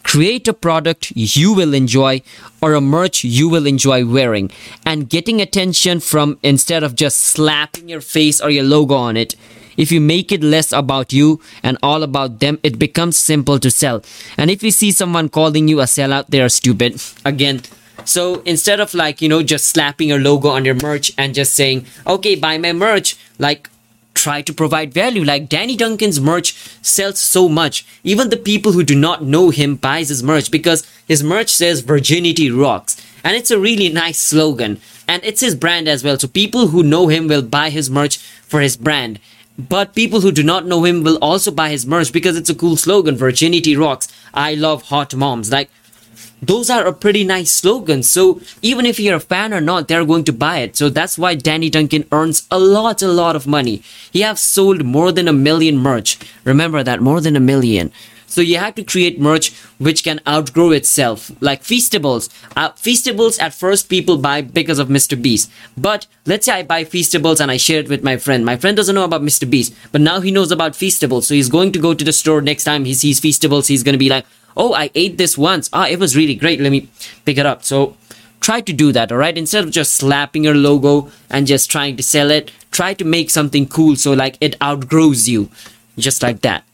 Create 0.02 0.46
a 0.48 0.52
product 0.52 1.10
you 1.14 1.52
will 1.52 1.74
enjoy 1.74 2.22
or 2.60 2.74
a 2.74 2.80
merch 2.80 3.24
you 3.24 3.48
will 3.48 3.66
enjoy 3.66 4.06
wearing 4.06 4.50
and 4.84 5.08
getting 5.08 5.40
attention 5.40 6.00
from 6.00 6.38
instead 6.42 6.82
of 6.82 6.94
just 6.94 7.18
slapping 7.18 7.88
your 7.88 8.00
face 8.00 8.40
or 8.40 8.50
your 8.50 8.64
logo 8.64 8.94
on 8.94 9.16
it 9.16 9.36
if 9.78 9.90
you 9.90 10.00
make 10.02 10.30
it 10.30 10.42
less 10.42 10.72
about 10.72 11.14
you 11.14 11.40
and 11.62 11.78
all 11.82 12.02
about 12.02 12.40
them, 12.40 12.58
it 12.62 12.78
becomes 12.78 13.16
simple 13.16 13.58
to 13.60 13.70
sell. 13.70 14.02
And 14.36 14.50
if 14.50 14.62
you 14.62 14.70
see 14.70 14.92
someone 14.92 15.30
calling 15.30 15.68
you 15.68 15.80
a 15.80 15.84
sellout, 15.84 16.26
they 16.28 16.42
are 16.42 16.50
stupid. 16.50 17.00
Again, 17.24 17.62
so 18.04 18.42
instead 18.44 18.80
of 18.80 18.92
like, 18.92 19.22
you 19.22 19.28
know, 19.28 19.42
just 19.42 19.66
slapping 19.66 20.08
your 20.08 20.18
logo 20.18 20.48
on 20.48 20.64
your 20.64 20.74
merch 20.74 21.12
and 21.16 21.34
just 21.34 21.54
saying, 21.54 21.86
okay, 22.06 22.34
buy 22.34 22.58
my 22.58 22.72
merch, 22.72 23.16
like 23.38 23.70
try 24.14 24.42
to 24.42 24.52
provide 24.52 24.92
value. 24.92 25.24
Like 25.24 25.48
Danny 25.48 25.76
Duncan's 25.76 26.20
merch 26.20 26.54
sells 26.82 27.20
so 27.20 27.48
much. 27.48 27.86
Even 28.02 28.30
the 28.30 28.36
people 28.36 28.72
who 28.72 28.82
do 28.82 28.94
not 28.94 29.22
know 29.22 29.50
him 29.50 29.76
buys 29.76 30.08
his 30.08 30.22
merch 30.22 30.50
because 30.50 30.86
his 31.06 31.22
merch 31.22 31.50
says 31.50 31.80
virginity 31.80 32.50
rocks. 32.50 32.96
And 33.22 33.36
it's 33.36 33.50
a 33.50 33.58
really 33.58 33.88
nice 33.88 34.18
slogan. 34.18 34.80
And 35.06 35.22
it's 35.24 35.40
his 35.40 35.54
brand 35.54 35.88
as 35.88 36.02
well. 36.04 36.18
So 36.18 36.28
people 36.28 36.68
who 36.68 36.82
know 36.82 37.06
him 37.06 37.28
will 37.28 37.42
buy 37.42 37.70
his 37.70 37.88
merch 37.90 38.18
for 38.18 38.60
his 38.60 38.76
brand. 38.76 39.20
But 39.58 39.94
people 39.94 40.20
who 40.20 40.30
do 40.30 40.44
not 40.44 40.66
know 40.66 40.84
him 40.84 41.02
will 41.02 41.18
also 41.20 41.50
buy 41.50 41.70
his 41.70 41.84
merch 41.84 42.12
because 42.12 42.36
it's 42.36 42.50
a 42.50 42.54
cool 42.54 42.76
slogan. 42.76 43.16
Virginity 43.16 43.76
rocks. 43.76 44.06
I 44.32 44.54
love 44.54 44.82
hot 44.82 45.14
moms. 45.16 45.50
Like, 45.50 45.68
those 46.40 46.70
are 46.70 46.86
a 46.86 46.92
pretty 46.92 47.24
nice 47.24 47.50
slogan. 47.50 48.04
So 48.04 48.40
even 48.62 48.86
if 48.86 49.00
you're 49.00 49.16
a 49.16 49.20
fan 49.20 49.52
or 49.52 49.60
not, 49.60 49.88
they're 49.88 50.04
going 50.04 50.22
to 50.24 50.32
buy 50.32 50.58
it. 50.58 50.76
So 50.76 50.88
that's 50.88 51.18
why 51.18 51.34
Danny 51.34 51.70
Duncan 51.70 52.04
earns 52.12 52.46
a 52.52 52.58
lot, 52.60 53.02
a 53.02 53.08
lot 53.08 53.34
of 53.34 53.48
money. 53.48 53.82
He 54.12 54.20
has 54.20 54.40
sold 54.40 54.84
more 54.84 55.10
than 55.10 55.26
a 55.26 55.32
million 55.32 55.78
merch. 55.78 56.18
Remember 56.44 56.84
that, 56.84 57.02
more 57.02 57.20
than 57.20 57.34
a 57.34 57.40
million. 57.40 57.90
So 58.28 58.42
you 58.42 58.58
have 58.58 58.74
to 58.76 58.84
create 58.84 59.18
merch 59.18 59.52
which 59.78 60.04
can 60.04 60.20
outgrow 60.28 60.70
itself, 60.70 61.32
like 61.40 61.62
Feastables. 61.62 62.28
Uh, 62.54 62.70
Feastables 62.72 63.40
at 63.40 63.54
first 63.54 63.88
people 63.88 64.18
buy 64.18 64.42
because 64.42 64.78
of 64.78 64.88
Mr. 64.88 65.20
Beast. 65.20 65.50
But 65.76 66.06
let's 66.26 66.44
say 66.46 66.52
I 66.52 66.62
buy 66.62 66.84
Feastables 66.84 67.40
and 67.40 67.50
I 67.50 67.56
share 67.56 67.80
it 67.80 67.88
with 67.88 68.04
my 68.04 68.18
friend. 68.18 68.44
My 68.44 68.56
friend 68.56 68.76
doesn't 68.76 68.94
know 68.94 69.04
about 69.04 69.22
Mr. 69.22 69.48
Beast, 69.48 69.74
but 69.92 70.02
now 70.02 70.20
he 70.20 70.30
knows 70.30 70.52
about 70.52 70.72
Feastables. 70.72 71.24
So 71.24 71.34
he's 71.34 71.48
going 71.48 71.72
to 71.72 71.78
go 71.78 71.94
to 71.94 72.04
the 72.04 72.12
store 72.12 72.42
next 72.42 72.64
time 72.64 72.84
he 72.84 72.94
sees 72.94 73.20
Feastables. 73.20 73.66
He's 73.66 73.82
going 73.82 73.94
to 73.94 73.98
be 73.98 74.10
like, 74.10 74.26
oh, 74.56 74.74
I 74.74 74.90
ate 74.94 75.16
this 75.16 75.38
once. 75.38 75.70
Ah, 75.72 75.88
it 75.88 75.98
was 75.98 76.16
really 76.16 76.34
great. 76.34 76.60
Let 76.60 76.70
me 76.70 76.88
pick 77.24 77.38
it 77.38 77.46
up. 77.46 77.64
So 77.64 77.96
try 78.40 78.60
to 78.60 78.72
do 78.72 78.92
that, 78.92 79.10
alright? 79.10 79.38
Instead 79.38 79.64
of 79.64 79.70
just 79.70 79.94
slapping 79.94 80.44
your 80.44 80.54
logo 80.54 81.10
and 81.30 81.46
just 81.46 81.70
trying 81.70 81.96
to 81.96 82.02
sell 82.02 82.30
it, 82.30 82.52
try 82.72 82.92
to 82.94 83.04
make 83.04 83.30
something 83.30 83.66
cool 83.66 83.96
so 83.96 84.12
like 84.12 84.36
it 84.40 84.60
outgrows 84.60 85.28
you. 85.28 85.48
Just 85.96 86.22
like 86.22 86.42
that. 86.42 86.64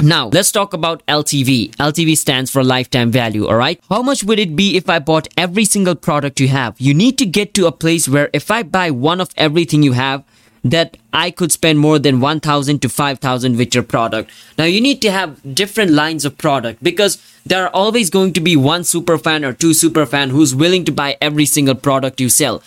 Now, 0.00 0.28
let's 0.28 0.52
talk 0.52 0.74
about 0.74 1.04
LTV. 1.06 1.74
LTV 1.76 2.16
stands 2.16 2.50
for 2.50 2.62
lifetime 2.62 3.10
value, 3.10 3.46
alright? 3.46 3.80
How 3.88 4.02
much 4.02 4.22
would 4.22 4.38
it 4.38 4.54
be 4.54 4.76
if 4.76 4.88
I 4.88 5.00
bought 5.00 5.26
every 5.36 5.64
single 5.64 5.96
product 5.96 6.38
you 6.38 6.48
have? 6.48 6.80
You 6.80 6.94
need 6.94 7.18
to 7.18 7.26
get 7.26 7.52
to 7.54 7.66
a 7.66 7.72
place 7.72 8.08
where 8.08 8.30
if 8.32 8.50
I 8.50 8.62
buy 8.62 8.90
one 8.90 9.20
of 9.20 9.30
everything 9.36 9.82
you 9.82 9.92
have, 9.92 10.24
that 10.64 10.96
I 11.12 11.30
could 11.30 11.52
spend 11.52 11.78
more 11.78 11.98
than 11.98 12.20
1000 12.20 12.82
to 12.82 12.88
5000 12.88 13.56
with 13.56 13.74
your 13.74 13.84
product. 13.84 14.30
Now 14.56 14.64
you 14.64 14.80
need 14.80 15.00
to 15.02 15.10
have 15.10 15.54
different 15.54 15.92
lines 15.92 16.24
of 16.24 16.36
product 16.36 16.82
because 16.82 17.18
there 17.46 17.64
are 17.64 17.70
always 17.70 18.10
going 18.10 18.32
to 18.34 18.40
be 18.40 18.56
one 18.56 18.84
super 18.84 19.18
fan 19.18 19.44
or 19.44 19.52
two 19.52 19.72
super 19.72 20.04
fan 20.04 20.30
who's 20.30 20.54
willing 20.54 20.84
to 20.84 20.92
buy 20.92 21.16
every 21.20 21.46
single 21.46 21.74
product 21.74 22.20
you 22.20 22.28
sell. 22.28 22.62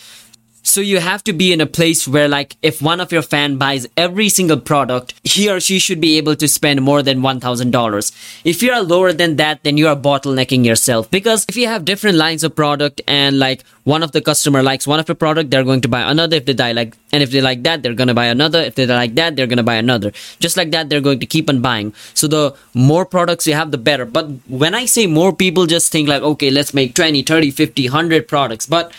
So 0.63 0.79
you 0.79 0.99
have 0.99 1.23
to 1.23 1.33
be 1.33 1.51
in 1.51 1.59
a 1.59 1.65
place 1.65 2.07
where 2.07 2.27
like 2.27 2.55
if 2.61 2.81
one 2.81 3.01
of 3.01 3.11
your 3.11 3.23
fan 3.23 3.57
buys 3.57 3.87
every 3.97 4.29
single 4.29 4.59
product, 4.59 5.13
he 5.23 5.49
or 5.49 5.59
she 5.59 5.79
should 5.79 5.99
be 5.99 6.17
able 6.17 6.35
to 6.35 6.47
spend 6.47 6.81
more 6.81 7.01
than 7.01 7.21
$1,000. 7.21 8.41
If 8.45 8.61
you 8.61 8.71
are 8.71 8.81
lower 8.81 9.11
than 9.11 9.37
that, 9.37 9.63
then 9.63 9.77
you 9.77 9.87
are 9.87 9.95
bottlenecking 9.95 10.63
yourself 10.63 11.09
because 11.09 11.45
if 11.49 11.57
you 11.57 11.67
have 11.67 11.83
different 11.83 12.17
lines 12.17 12.43
of 12.43 12.55
product 12.55 13.01
and 13.07 13.39
like 13.39 13.63
one 13.83 14.03
of 14.03 14.11
the 14.11 14.21
customer 14.21 14.61
likes 14.61 14.85
one 14.85 14.99
of 14.99 15.07
the 15.07 15.15
product, 15.15 15.49
they're 15.49 15.63
going 15.63 15.81
to 15.81 15.87
buy 15.87 16.01
another. 16.01 16.37
If 16.37 16.45
they 16.45 16.53
die 16.53 16.73
like, 16.73 16.95
and 17.11 17.23
if 17.23 17.31
they 17.31 17.41
like 17.41 17.63
that, 17.63 17.81
they're 17.81 17.95
going 17.95 18.09
to 18.09 18.13
buy 18.13 18.27
another. 18.27 18.59
If 18.59 18.75
they 18.75 18.85
like 18.85 19.15
that, 19.15 19.35
they're 19.35 19.47
going 19.47 19.57
to 19.57 19.63
buy 19.63 19.75
another. 19.75 20.11
Just 20.39 20.57
like 20.57 20.69
that, 20.71 20.89
they're 20.89 21.01
going 21.01 21.19
to 21.19 21.25
keep 21.25 21.49
on 21.49 21.61
buying. 21.61 21.93
So 22.13 22.27
the 22.27 22.55
more 22.75 23.05
products 23.05 23.47
you 23.47 23.55
have, 23.55 23.71
the 23.71 23.79
better. 23.79 24.05
But 24.05 24.29
when 24.47 24.75
I 24.75 24.85
say 24.85 25.07
more 25.07 25.33
people 25.35 25.65
just 25.65 25.91
think 25.91 26.07
like, 26.07 26.21
okay, 26.21 26.51
let's 26.51 26.73
make 26.73 26.93
20, 26.93 27.23
30, 27.23 27.49
50, 27.49 27.89
100 27.89 28.27
products. 28.27 28.67
But 28.67 28.93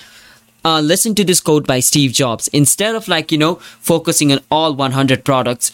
uh, 0.64 0.80
listen 0.80 1.14
to 1.16 1.24
this 1.24 1.40
quote 1.40 1.66
by 1.66 1.80
Steve 1.80 2.12
Jobs. 2.12 2.48
Instead 2.48 2.94
of 2.94 3.08
like, 3.08 3.32
you 3.32 3.38
know, 3.38 3.56
focusing 3.56 4.32
on 4.32 4.40
all 4.50 4.74
100 4.74 5.24
products, 5.24 5.72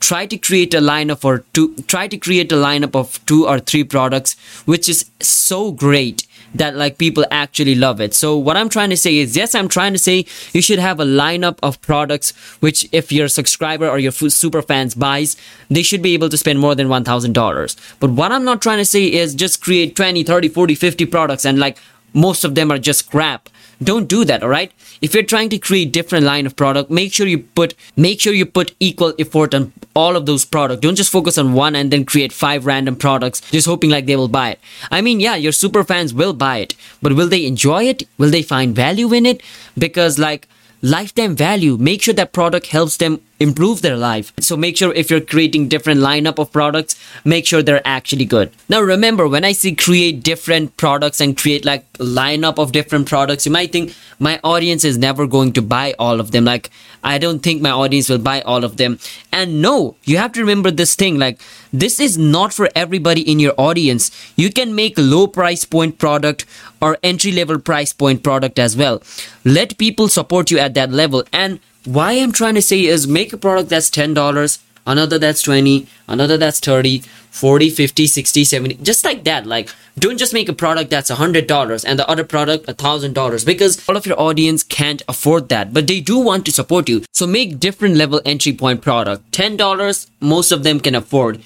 try 0.00 0.26
to 0.26 0.36
create 0.38 0.72
a 0.74 0.80
lineup 0.80 1.24
or 1.24 1.44
two 1.52 1.74
try 1.86 2.08
to 2.08 2.16
create 2.16 2.50
a 2.50 2.56
lineup 2.56 2.94
of 2.96 3.24
two 3.26 3.46
or 3.46 3.58
three 3.60 3.84
products 3.84 4.34
which 4.64 4.88
is 4.88 5.10
so 5.20 5.70
great 5.70 6.26
that 6.54 6.74
like 6.74 6.98
people 6.98 7.24
actually 7.30 7.74
love 7.74 8.00
it. 8.00 8.14
So 8.14 8.36
what 8.36 8.56
i'm 8.56 8.70
trying 8.70 8.88
to 8.90 8.96
say 8.96 9.18
is 9.18 9.36
yes 9.36 9.54
i'm 9.54 9.68
trying 9.68 9.92
to 9.92 9.98
say 9.98 10.24
you 10.54 10.62
should 10.62 10.78
have 10.78 11.00
a 11.00 11.04
lineup 11.04 11.58
of 11.62 11.80
products 11.82 12.30
which 12.60 12.88
if 12.92 13.12
your 13.12 13.28
subscriber 13.28 13.86
or 13.88 13.98
your 13.98 14.12
super 14.12 14.62
fans 14.62 14.94
buys 14.94 15.36
they 15.68 15.82
should 15.82 16.00
be 16.02 16.14
able 16.14 16.30
to 16.30 16.38
spend 16.38 16.58
more 16.58 16.74
than 16.74 16.88
$1000 16.88 17.76
but 18.00 18.10
what 18.10 18.32
i'm 18.32 18.44
not 18.44 18.62
trying 18.62 18.78
to 18.78 18.84
say 18.86 19.04
is 19.04 19.34
just 19.34 19.62
create 19.62 19.94
20 19.94 20.24
30 20.24 20.48
40 20.48 20.74
50 20.74 21.06
products 21.06 21.44
and 21.44 21.58
like 21.58 21.76
most 22.14 22.42
of 22.42 22.54
them 22.54 22.72
are 22.72 22.78
just 22.78 23.10
crap 23.10 23.49
don't 23.82 24.08
do 24.08 24.24
that 24.24 24.42
all 24.42 24.48
right? 24.48 24.72
If 25.00 25.14
you're 25.14 25.22
trying 25.22 25.48
to 25.50 25.58
create 25.58 25.92
different 25.92 26.24
line 26.24 26.46
of 26.46 26.56
product 26.56 26.90
make 26.90 27.12
sure 27.12 27.26
you 27.26 27.38
put 27.38 27.74
make 27.96 28.20
sure 28.20 28.32
you 28.32 28.46
put 28.46 28.74
equal 28.80 29.14
effort 29.18 29.54
on 29.54 29.72
all 29.94 30.16
of 30.16 30.26
those 30.26 30.44
products. 30.44 30.80
Don't 30.80 30.94
just 30.94 31.12
focus 31.12 31.38
on 31.38 31.52
one 31.52 31.74
and 31.74 31.90
then 31.90 32.04
create 32.04 32.32
five 32.32 32.66
random 32.66 32.96
products 32.96 33.40
just 33.50 33.66
hoping 33.66 33.90
like 33.90 34.06
they 34.06 34.16
will 34.16 34.28
buy 34.28 34.50
it. 34.50 34.60
I 34.90 35.00
mean 35.00 35.20
yeah 35.20 35.36
your 35.36 35.52
super 35.52 35.84
fans 35.84 36.12
will 36.12 36.32
buy 36.32 36.58
it 36.58 36.74
but 37.02 37.14
will 37.14 37.28
they 37.28 37.46
enjoy 37.46 37.84
it? 37.84 38.02
Will 38.18 38.30
they 38.30 38.42
find 38.42 38.74
value 38.74 39.12
in 39.12 39.26
it? 39.26 39.42
Because 39.78 40.18
like 40.18 40.48
lifetime 40.82 41.34
value 41.36 41.76
make 41.76 42.02
sure 42.02 42.14
that 42.14 42.32
product 42.32 42.66
helps 42.68 42.96
them 42.96 43.20
improve 43.40 43.80
their 43.80 43.96
life. 43.96 44.32
So 44.38 44.56
make 44.56 44.76
sure 44.76 44.92
if 44.92 45.10
you're 45.10 45.20
creating 45.20 45.68
different 45.68 46.00
lineup 46.00 46.38
of 46.38 46.52
products 46.52 46.94
make 47.24 47.46
sure 47.46 47.62
they're 47.62 47.86
actually 47.86 48.26
good. 48.26 48.52
Now 48.68 48.80
remember 48.82 49.26
when 49.26 49.44
i 49.44 49.52
say 49.52 49.74
create 49.74 50.22
different 50.22 50.76
products 50.76 51.20
and 51.20 51.36
create 51.36 51.64
like 51.64 51.90
lineup 51.94 52.58
of 52.58 52.72
different 52.72 53.08
products 53.08 53.46
you 53.46 53.52
might 53.52 53.72
think 53.72 53.94
my 54.18 54.38
audience 54.44 54.84
is 54.84 54.98
never 54.98 55.26
going 55.26 55.52
to 55.54 55.62
buy 55.62 55.94
all 55.98 56.20
of 56.20 56.30
them. 56.32 56.44
Like 56.44 56.70
i 57.02 57.16
don't 57.16 57.40
think 57.40 57.62
my 57.62 57.70
audience 57.70 58.08
will 58.10 58.18
buy 58.18 58.42
all 58.42 58.62
of 58.62 58.76
them. 58.76 58.98
And 59.32 59.62
no 59.62 59.96
you 60.04 60.18
have 60.18 60.32
to 60.32 60.40
remember 60.40 60.70
this 60.70 60.94
thing 60.94 61.18
like 61.18 61.40
this 61.72 61.98
is 62.00 62.18
not 62.18 62.52
for 62.52 62.68
everybody 62.74 63.22
in 63.22 63.38
your 63.38 63.54
audience. 63.56 64.10
You 64.36 64.52
can 64.52 64.74
make 64.74 64.94
low 64.98 65.26
price 65.26 65.64
point 65.64 65.98
product 65.98 66.44
or 66.82 66.98
entry 67.02 67.32
level 67.32 67.58
price 67.58 67.92
point 67.92 68.22
product 68.22 68.58
as 68.58 68.76
well. 68.76 69.02
Let 69.44 69.78
people 69.78 70.08
support 70.08 70.50
you 70.50 70.58
at 70.58 70.74
that 70.74 70.90
level. 70.90 71.24
And 71.32 71.60
why 71.84 72.12
i'm 72.12 72.32
trying 72.32 72.54
to 72.54 72.62
say 72.62 72.84
is 72.84 73.06
make 73.06 73.32
a 73.32 73.36
product 73.36 73.68
that's 73.70 73.90
$10 73.90 74.58
another 74.86 75.18
that's 75.18 75.42
20 75.42 75.86
another 76.08 76.36
that's 76.36 76.60
30 76.60 77.02
40 77.30 77.70
50 77.70 78.06
60 78.06 78.44
70 78.44 78.74
just 78.82 79.04
like 79.04 79.24
that. 79.24 79.46
Like 79.46 79.70
don't 79.98 80.18
just 80.18 80.34
make 80.34 80.48
a 80.48 80.52
product 80.52 80.90
that's 80.90 81.10
$100 81.10 81.84
and 81.86 81.98
the 81.98 82.08
other 82.08 82.24
product 82.24 82.66
$1000 82.66 83.46
because 83.46 83.88
all 83.88 83.96
of 83.96 84.06
your 84.06 84.20
audience 84.20 84.62
can't 84.62 85.02
afford 85.08 85.48
that 85.48 85.72
but 85.72 85.86
they 85.86 86.00
do 86.00 86.18
want 86.18 86.44
to 86.46 86.52
support 86.52 86.88
you. 86.88 87.04
So 87.12 87.26
make 87.26 87.60
different 87.60 87.96
level 87.96 88.20
entry 88.24 88.52
point 88.52 88.82
product. 88.82 89.30
$10 89.32 90.10
most 90.20 90.52
of 90.52 90.64
them 90.64 90.80
can 90.80 90.94
afford. 90.94 91.40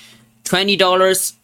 $20 0.45 1.35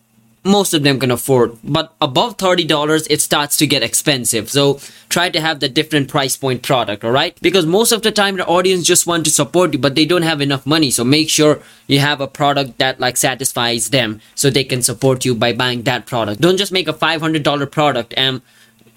most 0.44 0.72
of 0.72 0.82
them 0.82 0.98
can 0.98 1.10
afford. 1.10 1.56
But 1.62 1.94
above 2.00 2.36
$30 2.36 3.06
it 3.10 3.20
starts 3.20 3.56
to 3.58 3.66
get 3.66 3.82
expensive. 3.82 4.50
So 4.50 4.80
try 5.08 5.28
to 5.30 5.40
have 5.40 5.60
the 5.60 5.68
different 5.68 6.08
price 6.08 6.36
point 6.36 6.62
product 6.62 7.04
all 7.04 7.10
right? 7.10 7.36
Because 7.42 7.66
most 7.66 7.92
of 7.92 8.02
the 8.02 8.12
time 8.12 8.36
the 8.36 8.46
audience 8.46 8.86
just 8.86 9.06
want 9.06 9.24
to 9.24 9.30
support 9.30 9.72
you 9.72 9.78
but 9.78 9.94
they 9.94 10.06
don't 10.06 10.22
have 10.22 10.40
enough 10.40 10.66
money. 10.66 10.90
So 10.90 11.04
make 11.04 11.28
sure 11.28 11.62
you 11.86 12.00
have 12.00 12.20
a 12.20 12.28
product 12.28 12.78
that 12.78 13.00
like 13.00 13.16
satisfies 13.16 13.90
them 13.90 14.20
so 14.34 14.50
they 14.50 14.64
can 14.64 14.82
support 14.82 15.24
you 15.24 15.34
by 15.34 15.52
buying 15.52 15.82
that 15.82 16.06
product. 16.06 16.40
Don't 16.40 16.56
just 16.56 16.72
make 16.72 16.88
a 16.88 16.92
$500 16.92 17.70
product 17.70 18.14
and 18.16 18.40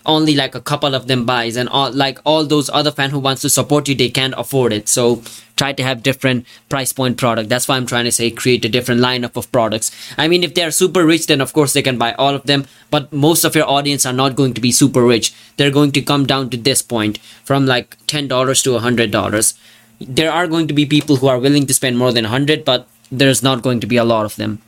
only 0.05 0.35
like 0.35 0.55
a 0.55 0.61
couple 0.61 0.95
of 0.95 1.07
them 1.07 1.25
buys 1.25 1.55
and 1.55 1.69
all 1.69 1.91
like 1.91 2.19
all 2.25 2.45
those 2.45 2.69
other 2.69 2.91
fan 2.91 3.09
who 3.09 3.19
wants 3.19 3.41
to 3.41 3.49
support 3.49 3.87
you 3.87 3.95
they 3.95 4.09
can't 4.09 4.33
afford 4.37 4.73
it. 4.73 4.87
So 4.89 5.21
try 5.55 5.73
to 5.73 5.83
have 5.83 6.03
different 6.03 6.45
price 6.69 6.91
point 6.93 7.17
product. 7.17 7.49
That's 7.49 7.67
why 7.67 7.77
i'm 7.77 7.85
trying 7.85 8.05
to 8.05 8.11
say 8.11 8.29
create 8.31 8.65
a 8.65 8.69
different 8.69 9.01
lineup 9.01 9.35
of 9.35 9.51
products. 9.51 9.91
I 10.17 10.27
mean 10.27 10.43
if 10.43 10.55
they're 10.55 10.71
super 10.71 11.05
rich 11.05 11.27
then 11.27 11.41
of 11.41 11.53
course 11.53 11.73
they 11.73 11.81
can 11.81 11.97
buy 11.97 12.13
all 12.13 12.35
of 12.35 12.43
them 12.43 12.65
but 12.89 13.11
most 13.11 13.43
of 13.43 13.55
your 13.55 13.69
audience 13.69 14.05
are 14.05 14.13
not 14.13 14.35
going 14.35 14.53
to 14.55 14.61
be 14.61 14.71
super 14.71 15.03
rich. 15.03 15.33
They're 15.57 15.71
going 15.71 15.91
to 15.93 16.01
come 16.01 16.25
down 16.25 16.49
to 16.49 16.57
this 16.57 16.81
point 16.81 17.17
from 17.43 17.65
like 17.65 17.97
$10 18.07 18.27
to 18.63 18.69
$100 18.71 19.57
there 19.99 20.31
are 20.31 20.47
going 20.47 20.67
to 20.67 20.73
be 20.73 20.85
people 20.85 21.17
who 21.17 21.27
are 21.27 21.39
willing 21.39 21.65
to 21.67 21.73
spend 21.73 21.97
more 21.97 22.11
than 22.11 22.25
100 22.25 22.65
but 22.65 22.87
there's 23.11 23.43
not 23.43 23.61
going 23.61 23.79
to 23.79 23.87
be 23.87 23.97
a 23.97 24.03
lot 24.03 24.25
of 24.25 24.35
them 24.35 24.59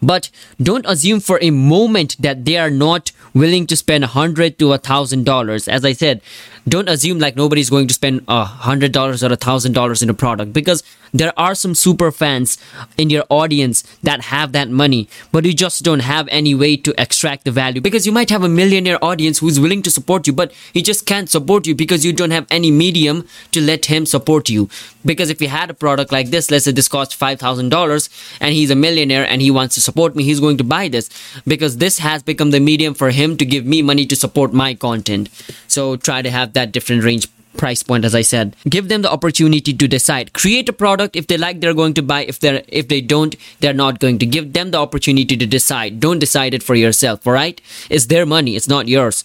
but 0.00 0.30
don't 0.60 0.86
assume 0.86 1.20
for 1.20 1.38
a 1.40 1.50
moment 1.50 2.16
that 2.20 2.44
they 2.44 2.56
are 2.56 2.70
not 2.70 3.12
willing 3.34 3.66
to 3.66 3.76
spend 3.76 4.04
a 4.04 4.08
hundred 4.08 4.58
to 4.58 4.72
a 4.72 4.78
thousand 4.78 5.24
dollars. 5.24 5.68
As 5.68 5.84
I 5.84 5.92
said, 5.92 6.20
don't 6.68 6.88
assume 6.88 7.18
like 7.18 7.36
nobody's 7.36 7.70
going 7.70 7.88
to 7.88 7.94
spend 7.94 8.24
a 8.28 8.44
hundred 8.44 8.92
dollars 8.92 9.22
or 9.24 9.32
a 9.32 9.36
thousand 9.36 9.72
dollars 9.72 10.02
in 10.02 10.10
a 10.10 10.14
product 10.14 10.52
because 10.52 10.82
there 11.12 11.32
are 11.38 11.54
some 11.54 11.74
super 11.74 12.10
fans 12.10 12.58
in 12.96 13.10
your 13.10 13.24
audience 13.28 13.82
that 14.02 14.22
have 14.22 14.52
that 14.52 14.70
money, 14.70 15.08
but 15.30 15.44
you 15.44 15.52
just 15.52 15.84
don't 15.84 16.00
have 16.00 16.26
any 16.28 16.54
way 16.54 16.76
to 16.76 16.94
extract 17.00 17.44
the 17.44 17.50
value 17.50 17.80
because 17.80 18.06
you 18.06 18.12
might 18.12 18.30
have 18.30 18.42
a 18.42 18.48
millionaire 18.48 19.02
audience 19.04 19.38
who's 19.38 19.60
willing 19.60 19.82
to 19.82 19.90
support 19.90 20.26
you, 20.26 20.32
but 20.32 20.52
he 20.72 20.82
just 20.82 21.06
can't 21.06 21.28
support 21.28 21.66
you 21.66 21.74
because 21.74 22.04
you 22.04 22.12
don't 22.12 22.30
have 22.30 22.46
any 22.50 22.70
medium 22.70 23.26
to 23.50 23.60
let 23.60 23.86
him 23.86 24.06
support 24.06 24.48
you. 24.48 24.68
Because 25.04 25.30
if 25.30 25.42
you 25.42 25.48
had 25.48 25.70
a 25.70 25.74
product 25.74 26.12
like 26.12 26.28
this, 26.28 26.50
let's 26.50 26.64
say 26.64 26.72
this 26.72 26.88
thousand 26.88 27.68
dollars 27.68 28.08
and 28.40 28.54
he's 28.54 28.70
a 28.70 28.74
millionaire 28.74 29.26
and 29.26 29.42
he 29.42 29.50
wants 29.50 29.74
to 29.74 29.80
support 29.80 30.16
me, 30.16 30.24
he's 30.24 30.40
going 30.40 30.56
to 30.56 30.64
buy 30.64 30.88
this 30.88 31.10
because 31.46 31.76
this 31.78 31.98
has 31.98 32.22
become 32.22 32.50
the 32.50 32.60
medium 32.60 32.94
for 32.94 33.10
him 33.10 33.36
to 33.36 33.44
give 33.44 33.66
me 33.66 33.82
money 33.82 34.06
to 34.06 34.16
support 34.16 34.52
my 34.52 34.74
content. 34.74 35.28
So 35.68 35.96
try 35.96 36.22
to 36.22 36.30
have 36.30 36.52
that 36.54 36.72
different 36.72 37.04
range 37.04 37.28
price 37.56 37.82
point 37.82 38.04
as 38.04 38.14
i 38.14 38.22
said. 38.22 38.56
Give 38.68 38.88
them 38.88 39.02
the 39.02 39.10
opportunity 39.10 39.72
to 39.72 39.88
decide. 39.88 40.32
Create 40.32 40.68
a 40.68 40.72
product. 40.72 41.16
If 41.16 41.26
they 41.26 41.38
like 41.38 41.60
they're 41.60 41.74
going 41.74 41.94
to 41.94 42.02
buy. 42.02 42.24
If 42.24 42.40
they're 42.40 42.62
if 42.68 42.88
they 42.88 43.00
don't 43.00 43.36
they're 43.60 43.74
not 43.74 43.98
going 43.98 44.18
to. 44.18 44.26
Give 44.26 44.52
them 44.52 44.70
the 44.70 44.78
opportunity 44.78 45.36
to 45.36 45.46
decide. 45.46 46.00
Don't 46.00 46.18
decide 46.18 46.54
it 46.54 46.62
for 46.62 46.74
yourself 46.74 47.26
all 47.26 47.32
right? 47.32 47.60
It's 47.90 48.06
their 48.06 48.26
money. 48.26 48.56
It's 48.56 48.68
not 48.68 48.88
yours 48.88 49.24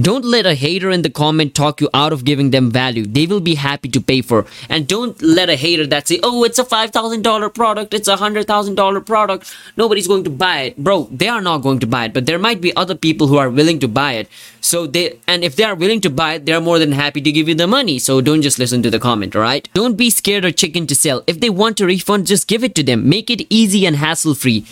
don't 0.00 0.24
let 0.24 0.46
a 0.46 0.54
hater 0.54 0.90
in 0.90 1.02
the 1.02 1.10
comment 1.10 1.54
talk 1.54 1.80
you 1.80 1.88
out 1.92 2.12
of 2.12 2.24
giving 2.24 2.50
them 2.50 2.70
value. 2.70 3.04
They 3.04 3.26
will 3.26 3.40
be 3.40 3.54
happy 3.54 3.88
to 3.88 4.00
pay 4.00 4.22
for. 4.22 4.46
And 4.68 4.86
don't 4.86 5.20
let 5.22 5.48
a 5.48 5.56
hater 5.56 5.86
that 5.86 6.08
say, 6.08 6.20
oh, 6.22 6.44
it's 6.44 6.58
a 6.58 6.64
$5,000 6.64 7.54
product, 7.54 7.94
it's 7.94 8.08
a 8.08 8.16
$100,000 8.16 9.06
product, 9.06 9.54
nobody's 9.76 10.08
going 10.08 10.24
to 10.24 10.30
buy 10.30 10.60
it. 10.60 10.76
Bro, 10.76 11.08
they 11.10 11.28
are 11.28 11.40
not 11.40 11.58
going 11.58 11.80
to 11.80 11.86
buy 11.86 12.06
it, 12.06 12.14
but 12.14 12.26
there 12.26 12.38
might 12.38 12.60
be 12.60 12.74
other 12.76 12.94
people 12.94 13.26
who 13.26 13.38
are 13.38 13.50
willing 13.50 13.78
to 13.80 13.88
buy 13.88 14.12
it. 14.12 14.28
So 14.60 14.86
they, 14.86 15.18
and 15.26 15.44
if 15.44 15.56
they 15.56 15.64
are 15.64 15.74
willing 15.74 16.00
to 16.02 16.10
buy 16.10 16.34
it, 16.34 16.46
they're 16.46 16.60
more 16.60 16.78
than 16.78 16.92
happy 16.92 17.20
to 17.20 17.32
give 17.32 17.48
you 17.48 17.54
the 17.54 17.66
money. 17.66 17.98
So 17.98 18.20
don't 18.20 18.42
just 18.42 18.58
listen 18.58 18.82
to 18.82 18.90
the 18.90 18.98
comment, 18.98 19.34
alright? 19.34 19.68
Don't 19.74 19.96
be 19.96 20.10
scared 20.10 20.44
or 20.44 20.52
chicken 20.52 20.86
to 20.86 20.94
sell. 20.94 21.22
If 21.26 21.40
they 21.40 21.50
want 21.50 21.80
a 21.80 21.86
refund, 21.86 22.26
just 22.26 22.48
give 22.48 22.62
it 22.62 22.74
to 22.76 22.82
them. 22.82 23.08
Make 23.08 23.30
it 23.30 23.46
easy 23.50 23.86
and 23.86 23.96
hassle 23.96 24.34
free 24.34 24.64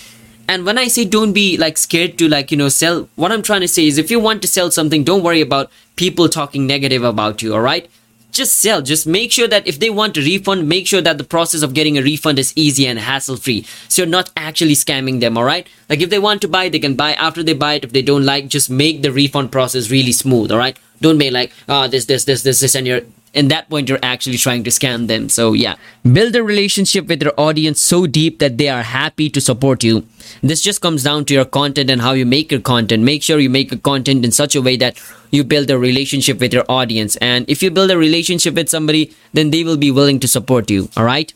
and 0.48 0.64
when 0.64 0.78
i 0.78 0.86
say 0.86 1.04
don't 1.04 1.32
be 1.32 1.56
like 1.56 1.76
scared 1.76 2.16
to 2.18 2.28
like 2.28 2.50
you 2.50 2.56
know 2.56 2.68
sell 2.68 3.08
what 3.16 3.32
i'm 3.32 3.42
trying 3.42 3.60
to 3.60 3.68
say 3.68 3.86
is 3.86 3.98
if 3.98 4.10
you 4.10 4.20
want 4.20 4.42
to 4.42 4.48
sell 4.48 4.70
something 4.70 5.04
don't 5.04 5.22
worry 5.22 5.40
about 5.40 5.70
people 5.96 6.28
talking 6.28 6.66
negative 6.66 7.02
about 7.02 7.42
you 7.42 7.54
all 7.54 7.60
right 7.60 7.88
just 8.36 8.58
sell. 8.58 8.82
Just 8.82 9.06
make 9.06 9.32
sure 9.32 9.48
that 9.48 9.66
if 9.66 9.80
they 9.80 9.90
want 9.90 10.16
a 10.16 10.20
refund 10.20 10.68
make 10.68 10.86
sure 10.86 11.00
that 11.00 11.18
the 11.18 11.24
process 11.24 11.62
of 11.62 11.74
getting 11.74 11.96
a 11.98 12.02
refund 12.02 12.38
is 12.38 12.52
easy 12.54 12.86
and 12.86 12.98
hassle 12.98 13.36
free 13.36 13.64
so 13.88 14.02
you're 14.02 14.10
not 14.10 14.30
actually 14.36 14.74
scamming 14.74 15.20
them 15.20 15.38
all 15.38 15.44
right 15.44 15.66
like 15.88 16.00
if 16.00 16.10
they 16.10 16.18
want 16.18 16.42
to 16.42 16.48
buy 16.48 16.68
they 16.68 16.78
can 16.78 16.94
buy. 16.94 17.14
After 17.14 17.42
they 17.42 17.54
buy 17.54 17.74
it 17.74 17.84
if 17.84 17.92
they 17.92 18.02
don't 18.02 18.24
like 18.24 18.48
just 18.48 18.68
make 18.68 19.02
the 19.02 19.10
refund 19.10 19.50
process 19.50 19.90
really 19.90 20.12
smooth 20.12 20.52
all 20.52 20.58
right 20.58 20.78
don't 21.00 21.18
be 21.18 21.30
like 21.30 21.52
oh 21.68 21.88
this 21.88 22.04
this 22.04 22.24
this 22.24 22.42
this 22.42 22.60
this 22.60 22.74
and 22.74 22.86
you're 22.86 23.02
in 23.34 23.48
that 23.48 23.68
point 23.68 23.88
you're 23.88 23.98
actually 24.02 24.38
trying 24.38 24.64
to 24.64 24.70
scam 24.70 25.06
them. 25.06 25.28
So 25.28 25.52
yeah. 25.52 25.76
Build 26.10 26.34
a 26.36 26.42
relationship 26.42 27.06
with 27.06 27.22
your 27.22 27.32
audience 27.36 27.80
so 27.80 28.06
deep 28.06 28.38
that 28.38 28.58
they 28.58 28.68
are 28.68 28.82
happy 28.82 29.28
to 29.30 29.40
support 29.40 29.84
you. 29.84 30.06
This 30.42 30.62
just 30.62 30.80
comes 30.80 31.02
down 31.02 31.24
to 31.26 31.34
your 31.34 31.44
content 31.44 31.90
and 31.90 32.00
how 32.00 32.12
you 32.12 32.26
make 32.26 32.50
your 32.50 32.60
content. 32.60 33.02
Make 33.02 33.22
sure 33.22 33.38
you 33.38 33.50
make 33.50 33.70
your 33.70 33.80
content 33.80 34.24
in 34.24 34.32
such 34.32 34.54
a 34.54 34.62
way 34.62 34.76
that 34.76 35.00
you 35.30 35.44
build 35.44 35.70
a 35.70 35.78
relationship 35.78 36.40
with 36.40 36.52
your 36.52 36.64
audience. 36.68 37.16
And 37.16 37.48
if 37.48 37.62
you 37.62 37.70
build 37.70 37.90
a 37.90 37.98
relationship 37.98 38.54
with 38.54 38.68
somebody 38.68 39.14
then 39.32 39.50
they 39.50 39.64
will 39.64 39.76
be 39.76 39.90
willing 39.90 40.20
to 40.20 40.28
support 40.28 40.70
you. 40.70 40.88
All 40.96 41.04
right? 41.04 41.32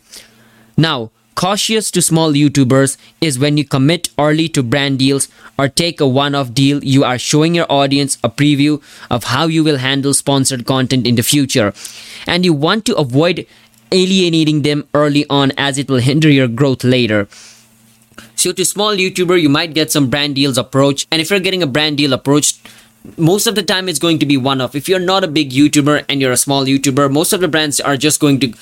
Now 0.77 1.11
Cautious 1.35 1.91
to 1.93 2.03
small 2.03 2.33
YouTubers 2.33 2.99
is 3.21 3.39
when 3.39 3.57
you 3.57 3.65
commit 3.65 4.11
early 4.19 4.49
to 4.51 4.63
brand 4.63 4.99
deals 4.99 5.29
or 5.59 5.69
take 5.69 6.01
a 6.01 6.07
one 6.07 6.35
off 6.35 6.53
deal, 6.53 6.85
you 6.85 7.05
are 7.05 7.19
showing 7.19 7.55
your 7.55 7.67
audience 7.71 8.19
a 8.23 8.29
preview 8.29 8.83
of 9.11 9.25
how 9.25 9.47
you 9.47 9.65
will 9.65 9.79
handle 9.79 10.13
sponsored 10.13 10.67
content 10.67 11.07
in 11.07 11.15
the 11.15 11.23
future. 11.23 11.73
And 12.27 12.45
you 12.45 12.53
want 12.53 12.85
to 12.87 12.97
avoid 12.97 13.47
alienating 13.93 14.63
them 14.63 14.87
early 14.93 15.25
on 15.31 15.53
as 15.57 15.79
it 15.79 15.89
will 15.89 15.99
hinder 15.99 16.29
your 16.29 16.49
growth 16.49 16.85
later. 16.85 17.29
So, 18.37 18.53
to 18.53 18.65
small 18.65 18.95
YouTuber, 18.95 19.41
you 19.41 19.49
might 19.49 19.75
get 19.75 19.91
some 19.91 20.11
brand 20.11 20.35
deals 20.35 20.59
approach. 20.59 21.07
And 21.11 21.23
if 21.23 21.31
you're 21.31 21.41
getting 21.41 21.63
a 21.63 21.67
brand 21.67 21.97
deal 21.97 22.13
approach, 22.13 22.55
most 23.17 23.47
of 23.47 23.55
the 23.55 23.63
time 23.63 23.89
it's 23.89 23.99
going 23.99 24.19
to 24.19 24.27
be 24.27 24.37
one 24.37 24.61
off. 24.61 24.75
If 24.75 24.89
you're 24.89 24.99
not 24.99 25.25
a 25.25 25.29
big 25.29 25.51
YouTuber 25.51 26.05
and 26.09 26.21
you're 26.21 26.33
a 26.33 26.37
small 26.37 26.65
YouTuber, 26.67 27.11
most 27.11 27.33
of 27.33 27.41
the 27.41 27.49
brands 27.49 27.81
are 27.81 27.97
just 27.97 28.21
going 28.21 28.41
to 28.41 28.53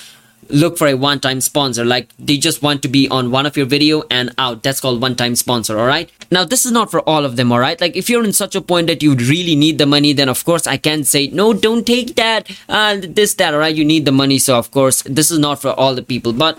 look 0.50 0.78
for 0.78 0.86
a 0.86 0.94
one-time 0.94 1.40
sponsor. 1.40 1.84
Like 1.84 2.10
they 2.18 2.36
just 2.36 2.62
want 2.62 2.82
to 2.82 2.88
be 2.88 3.08
on 3.08 3.30
one 3.30 3.46
of 3.46 3.56
your 3.56 3.66
video 3.66 4.02
and 4.10 4.34
out. 4.38 4.62
That's 4.62 4.80
called 4.80 5.00
one-time 5.00 5.36
sponsor 5.36 5.78
all 5.78 5.86
right? 5.86 6.10
Now 6.30 6.44
this 6.44 6.66
is 6.66 6.72
not 6.72 6.90
for 6.90 7.00
all 7.08 7.24
of 7.24 7.36
them 7.36 7.52
all 7.52 7.58
right? 7.58 7.80
Like 7.80 7.96
if 7.96 8.08
you're 8.08 8.24
in 8.24 8.32
such 8.32 8.54
a 8.54 8.60
point 8.60 8.86
that 8.86 9.02
you 9.02 9.14
really 9.14 9.56
need 9.56 9.78
the 9.78 9.86
money 9.86 10.12
then 10.12 10.28
of 10.28 10.44
course 10.44 10.66
i 10.66 10.76
can 10.76 11.04
say 11.04 11.28
no 11.28 11.52
don't 11.52 11.86
take 11.86 12.16
that 12.16 12.50
uh 12.68 12.96
this 13.00 13.34
that 13.34 13.54
all 13.54 13.60
right? 13.60 13.74
You 13.74 13.84
need 13.84 14.04
the 14.04 14.12
money 14.12 14.38
so 14.38 14.58
of 14.58 14.70
course 14.70 15.02
this 15.02 15.30
is 15.30 15.38
not 15.38 15.60
for 15.60 15.70
all 15.70 15.94
the 15.94 16.02
people. 16.02 16.32
But 16.32 16.58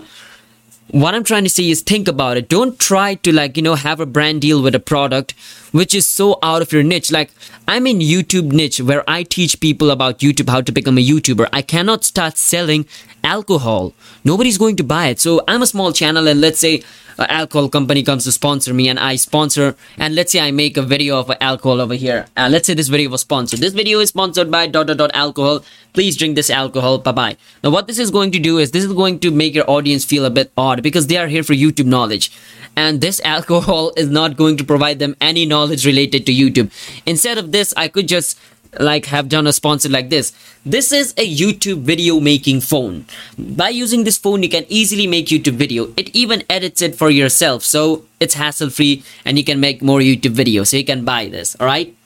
what 0.92 1.14
I'm 1.14 1.24
trying 1.24 1.44
to 1.44 1.50
say 1.50 1.68
is 1.70 1.82
think 1.82 2.08
about 2.08 2.36
it. 2.36 2.48
Don't 2.48 2.78
try 2.78 3.14
to 3.14 3.32
like, 3.32 3.56
you 3.56 3.62
know, 3.62 3.74
have 3.74 4.00
a 4.00 4.06
brand 4.06 4.42
deal 4.42 4.62
with 4.62 4.74
a 4.74 4.80
product 4.80 5.34
which 5.72 5.94
is 5.94 6.06
so 6.06 6.38
out 6.42 6.62
of 6.62 6.72
your 6.72 6.82
niche. 6.82 7.10
Like 7.10 7.30
I'm 7.68 7.86
in 7.86 7.98
YouTube 7.98 8.52
niche 8.52 8.80
where 8.80 9.08
I 9.08 9.22
teach 9.22 9.60
people 9.60 9.90
about 9.90 10.18
YouTube, 10.18 10.48
how 10.48 10.60
to 10.60 10.72
become 10.72 10.98
a 10.98 11.04
YouTuber. 11.04 11.48
I 11.52 11.62
cannot 11.62 12.04
start 12.04 12.36
selling 12.36 12.86
alcohol. 13.22 13.92
Nobody's 14.24 14.58
going 14.58 14.76
to 14.76 14.84
buy 14.84 15.08
it. 15.08 15.20
So 15.20 15.42
I'm 15.46 15.62
a 15.62 15.66
small 15.66 15.92
channel 15.92 16.28
and 16.28 16.40
let's 16.40 16.58
say 16.58 16.82
an 17.18 17.26
alcohol 17.28 17.68
company 17.68 18.02
comes 18.02 18.24
to 18.24 18.32
sponsor 18.32 18.72
me 18.72 18.88
and 18.88 18.98
I 18.98 19.16
sponsor 19.16 19.76
and 19.98 20.14
let's 20.14 20.32
say 20.32 20.40
I 20.40 20.50
make 20.50 20.76
a 20.76 20.82
video 20.82 21.18
of 21.18 21.30
alcohol 21.40 21.80
over 21.80 21.94
here. 21.94 22.26
Uh, 22.36 22.48
let's 22.50 22.66
say 22.66 22.74
this 22.74 22.88
video 22.88 23.10
was 23.10 23.20
sponsored. 23.20 23.60
This 23.60 23.74
video 23.74 24.00
is 24.00 24.08
sponsored 24.08 24.50
by 24.50 24.66
dot 24.66 24.86
dot 24.86 24.96
dot 24.96 25.10
alcohol. 25.12 25.62
Please 25.92 26.16
drink 26.16 26.34
this 26.34 26.50
alcohol. 26.50 26.98
Bye 26.98 27.12
bye. 27.12 27.36
Now 27.62 27.70
what 27.70 27.86
this 27.86 27.98
is 27.98 28.10
going 28.10 28.30
to 28.32 28.38
do 28.38 28.58
is 28.58 28.70
this 28.70 28.84
is 28.84 28.92
going 28.92 29.18
to 29.20 29.30
make 29.30 29.54
your 29.54 29.68
audience 29.70 30.04
feel 30.04 30.24
a 30.24 30.30
bit 30.30 30.50
odd 30.56 30.82
because 30.82 31.08
they 31.08 31.18
are 31.18 31.26
here 31.26 31.42
for 31.42 31.52
YouTube 31.52 31.86
knowledge. 31.86 32.32
And 32.74 33.00
this 33.00 33.20
alcohol 33.24 33.92
is 33.96 34.08
not 34.08 34.36
going 34.36 34.56
to 34.56 34.64
provide 34.64 34.98
them 34.98 35.14
any 35.20 35.44
knowledge 35.44 35.59
related 35.68 36.26
to 36.26 36.32
YouTube. 36.32 36.70
Instead 37.06 37.38
of 37.38 37.52
this, 37.52 37.74
I 37.76 37.88
could 37.88 38.08
just 38.08 38.38
like 38.78 39.06
have 39.06 39.28
done 39.28 39.46
a 39.46 39.52
sponsor 39.52 39.88
like 39.88 40.10
this. 40.10 40.32
This 40.64 40.92
is 40.92 41.12
a 41.16 41.26
youtube 41.26 41.82
video 41.82 42.20
making 42.20 42.60
phone. 42.60 43.06
By 43.36 43.70
using 43.70 44.04
this 44.04 44.18
phone 44.18 44.42
you 44.42 44.48
can 44.48 44.64
easily 44.68 45.06
make 45.06 45.26
youtube 45.26 45.54
video. 45.54 45.92
It 45.96 46.14
even 46.14 46.44
edits 46.48 46.82
it 46.82 46.94
for 46.94 47.10
yourself 47.10 47.64
so 47.64 48.04
it's 48.20 48.34
hassle 48.34 48.70
free 48.70 49.02
and 49.24 49.38
you 49.38 49.44
can 49.44 49.58
make 49.58 49.82
more 49.82 49.98
youtube 49.98 50.34
videos 50.34 50.68
so 50.68 50.76
you 50.76 50.84
can 50.84 51.04
buy 51.04 51.28
this 51.28 51.56
all 51.58 51.66
right 51.66 51.96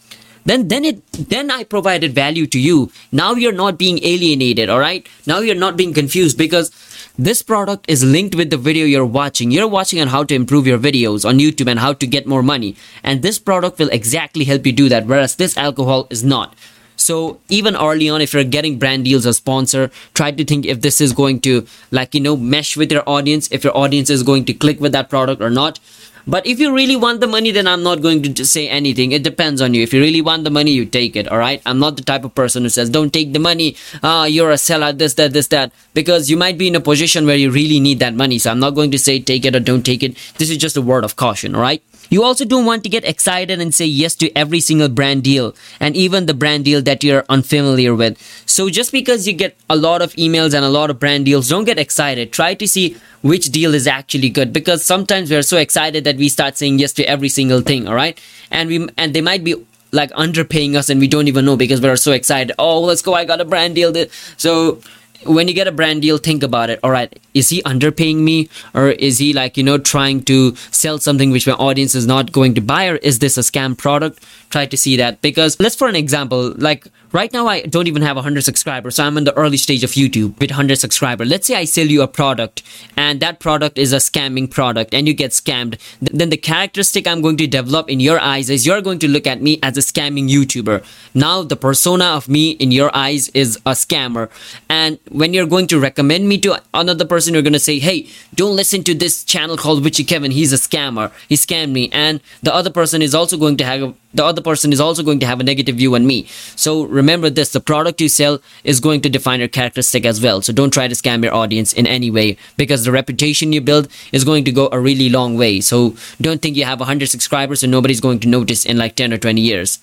then 0.46 0.68
then 0.68 0.84
it 0.84 1.12
then 1.12 1.50
i 1.50 1.64
provided 1.64 2.14
value 2.14 2.46
to 2.46 2.58
you. 2.58 2.90
Now 3.12 3.34
you're 3.34 3.52
not 3.52 3.76
being 3.76 4.02
alienated 4.02 4.70
all 4.70 4.78
right 4.78 5.06
now 5.26 5.40
you're 5.40 5.54
not 5.54 5.76
being 5.76 5.92
confused 5.92 6.38
because 6.38 6.70
this 7.16 7.42
product 7.42 7.84
is 7.88 8.02
linked 8.02 8.34
with 8.34 8.50
the 8.50 8.56
video 8.56 8.86
you're 8.86 9.06
watching. 9.06 9.52
You're 9.52 9.68
watching 9.68 10.00
on 10.00 10.08
how 10.08 10.24
to 10.24 10.34
improve 10.34 10.66
your 10.66 10.78
videos 10.78 11.24
on 11.24 11.38
youtube 11.38 11.70
and 11.70 11.78
how 11.78 11.92
to 11.92 12.06
get 12.06 12.26
more 12.26 12.42
money. 12.42 12.74
And 13.04 13.22
this 13.22 13.38
product 13.38 13.78
will 13.78 13.90
exactly 13.90 14.44
help 14.44 14.66
you 14.66 14.72
do 14.72 14.88
that 14.88 15.06
whereas 15.06 15.36
this 15.36 15.56
alcohol 15.56 16.08
is 16.10 16.24
not. 16.24 16.54
So 16.96 17.40
even 17.48 17.76
early 17.76 18.08
on 18.08 18.20
if 18.20 18.32
you're 18.32 18.44
getting 18.44 18.78
brand 18.78 19.04
deals 19.04 19.26
or 19.26 19.32
sponsor 19.32 19.90
try 20.14 20.32
to 20.32 20.44
think 20.44 20.66
if 20.66 20.80
this 20.80 21.00
is 21.00 21.12
going 21.12 21.40
to 21.42 21.66
like 21.92 22.14
you 22.14 22.20
know 22.20 22.36
mesh 22.36 22.76
with 22.76 22.90
your 22.90 23.08
audience 23.08 23.48
if 23.52 23.62
your 23.62 23.76
audience 23.76 24.10
is 24.10 24.22
going 24.22 24.44
to 24.46 24.54
click 24.54 24.80
with 24.80 24.92
that 24.92 25.08
product 25.08 25.40
or 25.40 25.50
not 25.50 25.78
but 26.26 26.46
if 26.46 26.58
you 26.58 26.74
really 26.74 26.96
want 26.96 27.20
the 27.20 27.26
money, 27.26 27.50
then 27.50 27.66
I'm 27.66 27.82
not 27.82 28.00
going 28.00 28.22
to 28.22 28.44
say 28.44 28.68
anything. 28.68 29.12
It 29.12 29.22
depends 29.22 29.60
on 29.60 29.74
you. 29.74 29.82
If 29.82 29.92
you 29.92 30.00
really 30.00 30.22
want 30.22 30.44
the 30.44 30.50
money, 30.50 30.70
you 30.72 30.86
take 30.86 31.16
it. 31.16 31.28
All 31.28 31.38
right. 31.38 31.60
I'm 31.66 31.78
not 31.78 31.96
the 31.96 32.02
type 32.02 32.24
of 32.24 32.34
person 32.34 32.62
who 32.62 32.68
says, 32.68 32.90
don't 32.90 33.12
take 33.12 33.32
the 33.32 33.38
money. 33.38 33.76
Uh, 34.02 34.26
you're 34.28 34.50
a 34.50 34.58
seller, 34.58 34.92
this, 34.92 35.14
that, 35.14 35.32
this, 35.32 35.48
that. 35.48 35.72
Because 35.92 36.30
you 36.30 36.36
might 36.36 36.56
be 36.56 36.68
in 36.68 36.76
a 36.76 36.80
position 36.80 37.26
where 37.26 37.36
you 37.36 37.50
really 37.50 37.80
need 37.80 37.98
that 37.98 38.14
money. 38.14 38.38
So 38.38 38.50
I'm 38.50 38.60
not 38.60 38.70
going 38.70 38.90
to 38.92 38.98
say 38.98 39.20
take 39.20 39.44
it 39.44 39.54
or 39.54 39.60
don't 39.60 39.82
take 39.84 40.02
it. 40.02 40.16
This 40.38 40.50
is 40.50 40.56
just 40.56 40.76
a 40.76 40.82
word 40.82 41.04
of 41.04 41.16
caution. 41.16 41.54
All 41.54 41.60
right. 41.60 41.82
You 42.10 42.22
also 42.22 42.44
don't 42.44 42.64
want 42.64 42.82
to 42.84 42.88
get 42.88 43.04
excited 43.04 43.60
and 43.60 43.74
say 43.74 43.86
yes 43.86 44.14
to 44.16 44.30
every 44.36 44.60
single 44.60 44.88
brand 44.88 45.22
deal 45.22 45.54
and 45.80 45.96
even 45.96 46.26
the 46.26 46.34
brand 46.34 46.64
deal 46.64 46.82
that 46.82 47.02
you're 47.02 47.24
unfamiliar 47.28 47.94
with. 47.94 48.18
So 48.46 48.68
just 48.70 48.92
because 48.92 49.26
you 49.26 49.32
get 49.32 49.56
a 49.68 49.76
lot 49.76 50.02
of 50.02 50.12
emails 50.14 50.54
and 50.54 50.64
a 50.64 50.68
lot 50.68 50.90
of 50.90 50.98
brand 50.98 51.24
deals, 51.24 51.48
don't 51.48 51.64
get 51.64 51.78
excited. 51.78 52.32
Try 52.32 52.54
to 52.54 52.68
see 52.68 52.96
which 53.22 53.46
deal 53.46 53.74
is 53.74 53.86
actually 53.86 54.28
good 54.28 54.52
because 54.52 54.84
sometimes 54.84 55.30
we're 55.30 55.42
so 55.42 55.56
excited 55.56 56.04
that 56.04 56.16
we 56.16 56.28
start 56.28 56.56
saying 56.56 56.78
yes 56.78 56.92
to 56.92 57.04
every 57.04 57.28
single 57.28 57.62
thing, 57.62 57.88
all 57.88 57.94
right? 57.94 58.20
And 58.50 58.68
we 58.68 58.88
and 58.98 59.14
they 59.14 59.22
might 59.22 59.44
be 59.44 59.54
like 59.92 60.10
underpaying 60.10 60.74
us 60.74 60.90
and 60.90 61.00
we 61.00 61.08
don't 61.08 61.28
even 61.28 61.44
know 61.44 61.56
because 61.56 61.80
we're 61.80 61.96
so 61.96 62.12
excited. 62.12 62.54
Oh, 62.58 62.80
let's 62.80 63.00
go! 63.00 63.14
I 63.14 63.24
got 63.24 63.40
a 63.40 63.44
brand 63.44 63.76
deal. 63.76 63.94
So 64.36 64.80
when 65.26 65.48
you 65.48 65.54
get 65.54 65.66
a 65.66 65.72
brand 65.72 66.02
deal, 66.02 66.18
think 66.18 66.42
about 66.42 66.70
it. 66.70 66.80
All 66.82 66.90
right, 66.90 67.18
is 67.34 67.48
he 67.48 67.62
underpaying 67.62 68.18
me, 68.18 68.48
or 68.74 68.90
is 68.90 69.18
he 69.18 69.32
like 69.32 69.56
you 69.56 69.62
know 69.62 69.78
trying 69.78 70.22
to 70.24 70.54
sell 70.70 70.98
something 70.98 71.30
which 71.30 71.46
my 71.46 71.54
audience 71.54 71.94
is 71.94 72.06
not 72.06 72.32
going 72.32 72.54
to 72.54 72.60
buy, 72.60 72.86
or 72.86 72.96
is 72.96 73.18
this 73.18 73.36
a 73.36 73.40
scam 73.40 73.76
product? 73.76 74.22
Try 74.50 74.66
to 74.66 74.76
see 74.76 74.96
that 74.96 75.20
because 75.22 75.58
let's 75.60 75.76
for 75.76 75.88
an 75.88 75.96
example, 75.96 76.54
like 76.56 76.86
right 77.14 77.32
now 77.32 77.46
I 77.46 77.62
don't 77.62 77.86
even 77.86 78.02
have 78.02 78.16
100 78.16 78.42
subscribers, 78.42 78.96
so 78.96 79.04
I'm 79.04 79.16
in 79.16 79.24
the 79.24 79.34
early 79.34 79.56
stage 79.56 79.84
of 79.84 79.92
YouTube 79.92 80.38
with 80.40 80.50
100 80.50 80.76
subscribers. 80.76 81.28
Let's 81.28 81.46
say 81.46 81.54
I 81.54 81.64
sell 81.64 81.86
you 81.86 82.02
a 82.02 82.08
product, 82.08 82.62
and 82.96 83.20
that 83.20 83.38
product 83.38 83.78
is 83.78 83.92
a 83.92 83.98
scamming 83.98 84.50
product, 84.50 84.92
and 84.92 85.06
you 85.06 85.14
get 85.14 85.30
scammed. 85.30 85.78
Then 86.00 86.28
the 86.28 86.36
characteristic 86.36 87.06
I'm 87.06 87.22
going 87.22 87.36
to 87.38 87.46
develop 87.46 87.88
in 87.88 88.00
your 88.00 88.18
eyes 88.18 88.50
is 88.50 88.66
you're 88.66 88.82
going 88.82 88.98
to 88.98 89.08
look 89.08 89.26
at 89.26 89.40
me 89.40 89.58
as 89.62 89.78
a 89.78 89.80
scamming 89.80 90.28
YouTuber. 90.28 90.84
Now 91.14 91.42
the 91.42 91.56
persona 91.56 92.04
of 92.04 92.28
me 92.28 92.50
in 92.50 92.72
your 92.72 92.94
eyes 92.94 93.28
is 93.28 93.56
a 93.64 93.70
scammer, 93.70 94.28
and 94.68 94.98
when 95.10 95.32
you're 95.32 95.46
going 95.46 95.68
to 95.68 95.78
recommend 95.78 96.28
me 96.28 96.38
to 96.38 96.60
another 96.74 97.04
person, 97.04 97.32
you're 97.32 97.42
going 97.42 97.52
to 97.52 97.66
say, 97.70 97.78
hey, 97.78 98.08
don't 98.34 98.56
listen 98.56 98.82
to 98.84 98.94
this 98.94 99.22
channel 99.22 99.56
called 99.56 99.84
Witchey 99.84 100.06
Kevin. 100.06 100.32
He's 100.32 100.52
a 100.52 100.56
scammer. 100.56 101.12
He 101.28 101.36
scammed 101.36 101.70
me. 101.70 101.90
And 101.92 102.20
the 102.42 102.52
other 102.52 102.70
person 102.70 103.02
is 103.02 103.14
also 103.14 103.36
going 103.36 103.56
to 103.58 103.64
have 103.64 103.82
a, 103.82 103.94
the 104.12 104.24
other 104.24 104.42
person 104.42 104.72
is 104.72 104.80
also 104.80 105.02
going 105.02 105.20
to 105.20 105.26
have 105.26 105.40
a 105.40 105.44
negative 105.44 105.76
view 105.76 105.94
on 105.94 106.06
me. 106.06 106.26
So 106.56 106.84
remember 106.84 107.03
this, 107.06 107.52
the 107.52 107.60
product 107.60 108.00
you 108.00 108.08
sell 108.08 108.40
is 108.64 108.80
going 108.80 109.00
to 109.02 109.08
define 109.08 109.40
your 109.40 109.48
characteristic 109.48 110.04
as 110.04 110.22
well. 110.22 110.42
So 110.42 110.52
don't 110.52 110.72
try 110.72 110.88
to 110.88 110.94
scam 110.94 111.22
your 111.22 111.34
audience 111.34 111.72
in 111.72 111.86
any 111.86 112.10
way 112.10 112.36
because 112.56 112.84
the 112.84 112.92
reputation 112.92 113.52
you 113.52 113.60
build 113.60 113.88
is 114.12 114.24
going 114.24 114.44
to 114.44 114.52
go 114.52 114.68
a 114.72 114.80
really 114.80 115.08
long 115.08 115.36
way. 115.36 115.60
So 115.60 115.96
don't 116.20 116.40
think 116.42 116.56
you 116.56 116.64
have 116.64 116.80
100 116.80 117.08
subscribers 117.08 117.62
and 117.62 117.70
nobody's 117.70 118.00
going 118.00 118.20
to 118.20 118.28
notice 118.28 118.64
in 118.64 118.78
like 118.78 118.96
10 118.96 119.12
or 119.12 119.18
20 119.18 119.40
years 119.40 119.78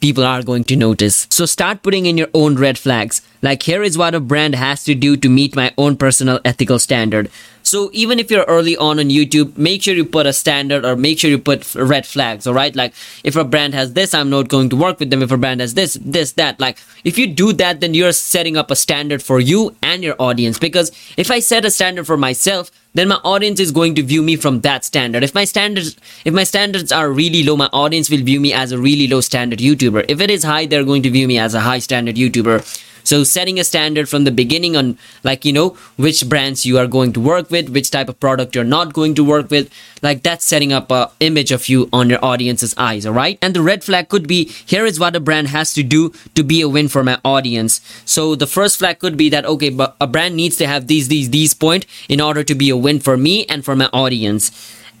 people 0.00 0.24
are 0.24 0.42
going 0.42 0.64
to 0.64 0.76
notice. 0.76 1.26
So 1.30 1.46
start 1.46 1.82
putting 1.82 2.06
in 2.06 2.16
your 2.16 2.28
own 2.34 2.56
red 2.56 2.78
flags. 2.78 3.22
Like 3.42 3.62
here 3.62 3.82
is 3.82 3.98
what 3.98 4.14
a 4.14 4.20
brand 4.20 4.54
has 4.54 4.84
to 4.84 4.94
do 4.94 5.16
to 5.18 5.28
meet 5.28 5.54
my 5.54 5.72
own 5.76 5.96
personal 5.96 6.40
ethical 6.44 6.78
standard. 6.78 7.30
So 7.62 7.90
even 7.92 8.18
if 8.18 8.30
you're 8.30 8.44
early 8.44 8.76
on 8.76 8.98
on 8.98 9.08
YouTube, 9.08 9.56
make 9.56 9.82
sure 9.82 9.94
you 9.94 10.04
put 10.04 10.26
a 10.26 10.32
standard 10.32 10.84
or 10.84 10.96
make 10.96 11.18
sure 11.18 11.30
you 11.30 11.38
put 11.38 11.74
red 11.74 12.06
flags, 12.06 12.46
alright? 12.46 12.76
Like 12.76 12.94
if 13.22 13.36
a 13.36 13.44
brand 13.44 13.74
has 13.74 13.94
this, 13.94 14.14
I'm 14.14 14.30
not 14.30 14.48
going 14.48 14.68
to 14.70 14.76
work 14.76 15.00
with 15.00 15.10
them. 15.10 15.22
If 15.22 15.32
a 15.32 15.36
brand 15.36 15.60
has 15.60 15.74
this, 15.74 15.94
this, 15.94 16.32
that. 16.32 16.60
Like 16.60 16.78
if 17.04 17.18
you 17.18 17.26
do 17.26 17.52
that, 17.54 17.80
then 17.80 17.94
you're 17.94 18.12
setting 18.12 18.56
up 18.56 18.70
a 18.70 18.76
standard 18.76 19.22
for 19.22 19.40
you 19.40 19.74
and 19.82 20.02
your 20.02 20.16
audience. 20.18 20.58
Because 20.58 20.92
if 21.16 21.30
I 21.30 21.40
set 21.40 21.64
a 21.64 21.70
standard 21.70 22.06
for 22.06 22.16
myself, 22.16 22.70
then 22.94 23.08
my 23.08 23.20
audience 23.24 23.60
is 23.60 23.72
going 23.72 23.94
to 23.96 24.02
view 24.02 24.22
me 24.22 24.36
from 24.36 24.60
that 24.60 24.84
standard. 24.84 25.22
If 25.22 25.34
my 25.34 25.44
standards, 25.44 25.96
if 26.24 26.32
my 26.32 26.44
standards 26.44 26.92
are 26.92 27.10
really 27.10 27.42
low, 27.42 27.56
my 27.56 27.68
audience 27.72 28.08
will 28.08 28.22
view 28.22 28.40
me 28.40 28.52
as 28.52 28.72
a 28.72 28.78
really 28.78 29.08
low 29.08 29.20
standard 29.20 29.58
YouTuber. 29.58 30.06
If 30.08 30.20
it 30.20 30.30
is 30.30 30.44
high, 30.44 30.66
they're 30.66 30.84
going 30.84 31.02
to 31.02 31.10
view 31.10 31.26
me 31.26 31.38
as 31.38 31.54
a 31.54 31.60
high 31.60 31.80
standard 31.80 32.14
YouTuber. 32.14 32.92
So 33.04 33.22
setting 33.22 33.60
a 33.60 33.64
standard 33.64 34.08
from 34.08 34.24
the 34.24 34.32
beginning 34.32 34.76
on 34.76 34.98
like, 35.22 35.44
you 35.44 35.52
know, 35.52 35.76
which 35.96 36.28
brands 36.28 36.66
you 36.66 36.78
are 36.78 36.86
going 36.86 37.12
to 37.12 37.20
work 37.20 37.50
with, 37.50 37.68
which 37.68 37.90
type 37.90 38.08
of 38.08 38.18
product 38.18 38.54
you're 38.54 38.64
not 38.64 38.92
going 38.92 39.14
to 39.14 39.24
work 39.24 39.50
with, 39.50 39.70
like 40.02 40.22
that's 40.22 40.44
setting 40.44 40.72
up 40.72 40.90
a 40.90 41.10
image 41.20 41.52
of 41.52 41.68
you 41.68 41.88
on 41.92 42.10
your 42.10 42.24
audience's 42.24 42.74
eyes, 42.76 43.06
all 43.06 43.12
right? 43.12 43.38
And 43.40 43.54
the 43.54 43.62
red 43.62 43.84
flag 43.84 44.08
could 44.08 44.26
be 44.26 44.46
here 44.66 44.86
is 44.86 44.98
what 44.98 45.14
a 45.14 45.20
brand 45.20 45.48
has 45.48 45.72
to 45.74 45.82
do 45.82 46.12
to 46.34 46.42
be 46.42 46.60
a 46.60 46.68
win 46.68 46.88
for 46.88 47.04
my 47.04 47.18
audience. 47.24 47.80
So 48.04 48.34
the 48.34 48.46
first 48.46 48.78
flag 48.78 48.98
could 48.98 49.16
be 49.16 49.28
that 49.30 49.44
okay, 49.44 49.70
but 49.70 49.96
a 50.00 50.06
brand 50.06 50.34
needs 50.34 50.56
to 50.56 50.66
have 50.66 50.86
these 50.86 51.08
these 51.08 51.30
these 51.30 51.54
point 51.54 51.86
in 52.08 52.20
order 52.20 52.42
to 52.42 52.54
be 52.54 52.70
a 52.70 52.76
win 52.76 53.00
for 53.00 53.16
me 53.16 53.44
and 53.46 53.64
for 53.64 53.76
my 53.76 53.88
audience. 53.92 54.50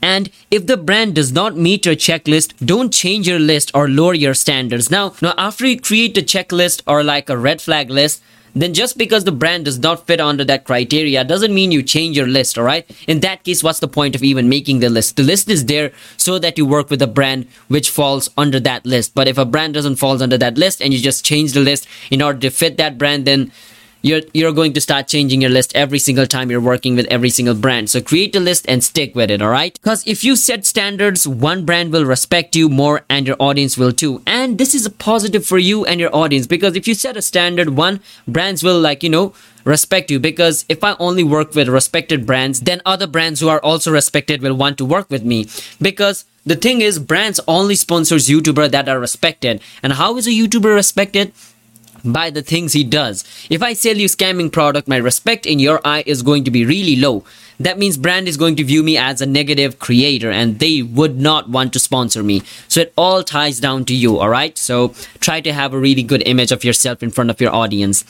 And 0.04 0.28
if 0.50 0.66
the 0.66 0.76
brand 0.76 1.14
does 1.14 1.32
not 1.32 1.56
meet 1.56 1.86
your 1.86 1.96
checklist, 1.96 2.52
don't 2.62 2.92
change 2.92 3.26
your 3.26 3.38
list 3.38 3.70
or 3.72 3.88
lower 3.88 4.12
your 4.12 4.34
standards. 4.34 4.90
Now, 4.90 5.14
now 5.22 5.32
after 5.38 5.66
you 5.66 5.80
create 5.80 6.18
a 6.18 6.20
checklist 6.20 6.82
or 6.86 7.02
like 7.02 7.30
a 7.30 7.38
red 7.38 7.62
flag 7.62 7.88
list, 7.88 8.22
then 8.54 8.74
just 8.74 8.98
because 8.98 9.24
the 9.24 9.32
brand 9.32 9.64
does 9.64 9.78
not 9.78 10.06
fit 10.06 10.20
under 10.20 10.44
that 10.44 10.64
criteria 10.64 11.24
doesn't 11.24 11.54
mean 11.54 11.72
you 11.72 11.82
change 11.82 12.18
your 12.18 12.26
list, 12.26 12.58
alright? 12.58 12.84
In 13.08 13.20
that 13.20 13.44
case, 13.44 13.62
what's 13.62 13.80
the 13.80 13.88
point 13.88 14.14
of 14.14 14.22
even 14.22 14.46
making 14.50 14.80
the 14.80 14.90
list? 14.90 15.16
The 15.16 15.22
list 15.22 15.48
is 15.48 15.64
there 15.64 15.90
so 16.18 16.38
that 16.38 16.58
you 16.58 16.66
work 16.66 16.90
with 16.90 17.00
a 17.00 17.06
brand 17.06 17.48
which 17.68 17.88
falls 17.88 18.28
under 18.36 18.60
that 18.60 18.84
list. 18.84 19.14
But 19.14 19.26
if 19.26 19.38
a 19.38 19.46
brand 19.46 19.72
doesn't 19.72 19.96
fall 19.96 20.22
under 20.22 20.36
that 20.36 20.58
list 20.58 20.82
and 20.82 20.92
you 20.92 21.00
just 21.00 21.24
change 21.24 21.54
the 21.54 21.60
list 21.60 21.88
in 22.10 22.20
order 22.20 22.40
to 22.40 22.50
fit 22.50 22.76
that 22.76 22.98
brand, 22.98 23.26
then 23.26 23.52
you're 24.04 24.20
you're 24.34 24.52
going 24.52 24.74
to 24.74 24.82
start 24.82 25.08
changing 25.08 25.40
your 25.40 25.50
list 25.50 25.74
every 25.74 25.98
single 25.98 26.26
time 26.26 26.50
you're 26.50 26.60
working 26.60 26.94
with 26.94 27.06
every 27.06 27.30
single 27.30 27.54
brand. 27.54 27.88
So 27.88 28.02
create 28.02 28.36
a 28.36 28.40
list 28.40 28.66
and 28.68 28.84
stick 28.84 29.14
with 29.14 29.30
it, 29.30 29.40
all 29.40 29.48
right? 29.48 29.72
Because 29.72 30.06
if 30.06 30.22
you 30.22 30.36
set 30.36 30.66
standards, 30.66 31.26
one 31.26 31.64
brand 31.64 31.90
will 31.90 32.04
respect 32.04 32.54
you 32.54 32.68
more 32.68 33.06
and 33.08 33.26
your 33.26 33.36
audience 33.40 33.78
will 33.78 33.92
too. 33.92 34.22
And 34.26 34.58
this 34.58 34.74
is 34.74 34.84
a 34.84 34.90
positive 34.90 35.46
for 35.46 35.56
you 35.56 35.86
and 35.86 35.98
your 35.98 36.14
audience 36.14 36.46
because 36.46 36.76
if 36.76 36.86
you 36.86 36.94
set 36.94 37.16
a 37.16 37.22
standard, 37.22 37.70
one 37.70 38.00
brands 38.28 38.62
will 38.62 38.78
like, 38.78 39.02
you 39.02 39.08
know, 39.08 39.32
respect 39.64 40.10
you 40.10 40.20
because 40.20 40.66
if 40.68 40.84
I 40.84 40.96
only 40.98 41.24
work 41.24 41.54
with 41.54 41.68
respected 41.68 42.26
brands, 42.26 42.60
then 42.60 42.82
other 42.84 43.06
brands 43.06 43.40
who 43.40 43.48
are 43.48 43.60
also 43.60 43.90
respected 43.90 44.42
will 44.42 44.54
want 44.54 44.76
to 44.78 44.84
work 44.84 45.08
with 45.08 45.24
me 45.24 45.48
because 45.80 46.26
the 46.44 46.56
thing 46.56 46.82
is 46.82 46.98
brands 46.98 47.40
only 47.48 47.74
sponsors 47.74 48.28
YouTuber 48.28 48.70
that 48.70 48.86
are 48.86 49.00
respected. 49.00 49.62
And 49.82 49.94
how 49.94 50.18
is 50.18 50.26
a 50.26 50.30
YouTuber 50.30 50.74
respected? 50.74 51.32
By 52.04 52.30
the 52.30 52.42
things 52.42 52.72
he 52.72 52.84
does. 52.84 53.24
If 53.50 53.62
I 53.62 53.72
sell 53.72 53.96
you 53.96 54.08
scamming 54.08 54.52
product, 54.52 54.88
my 54.88 54.96
respect 54.96 55.46
in 55.46 55.58
your 55.58 55.80
eye 55.84 56.04
is 56.06 56.22
going 56.22 56.44
to 56.44 56.50
be 56.50 56.64
really 56.64 56.96
low. 56.96 57.24
That 57.60 57.78
means 57.78 57.96
brand 57.96 58.28
is 58.28 58.36
going 58.36 58.56
to 58.56 58.64
view 58.64 58.82
me 58.82 58.98
as 58.98 59.20
a 59.20 59.26
negative 59.26 59.78
creator 59.78 60.30
and 60.30 60.58
they 60.58 60.82
would 60.82 61.18
not 61.18 61.48
want 61.48 61.72
to 61.74 61.78
sponsor 61.78 62.22
me. 62.22 62.42
So 62.68 62.80
it 62.80 62.92
all 62.96 63.22
ties 63.22 63.60
down 63.60 63.84
to 63.86 63.94
you, 63.94 64.18
all 64.18 64.28
right? 64.28 64.58
So 64.58 64.88
try 65.20 65.40
to 65.40 65.52
have 65.52 65.72
a 65.72 65.78
really 65.78 66.02
good 66.02 66.22
image 66.26 66.52
of 66.52 66.64
yourself 66.64 67.02
in 67.02 67.10
front 67.10 67.30
of 67.30 67.40
your 67.40 67.54
audience. 67.54 68.04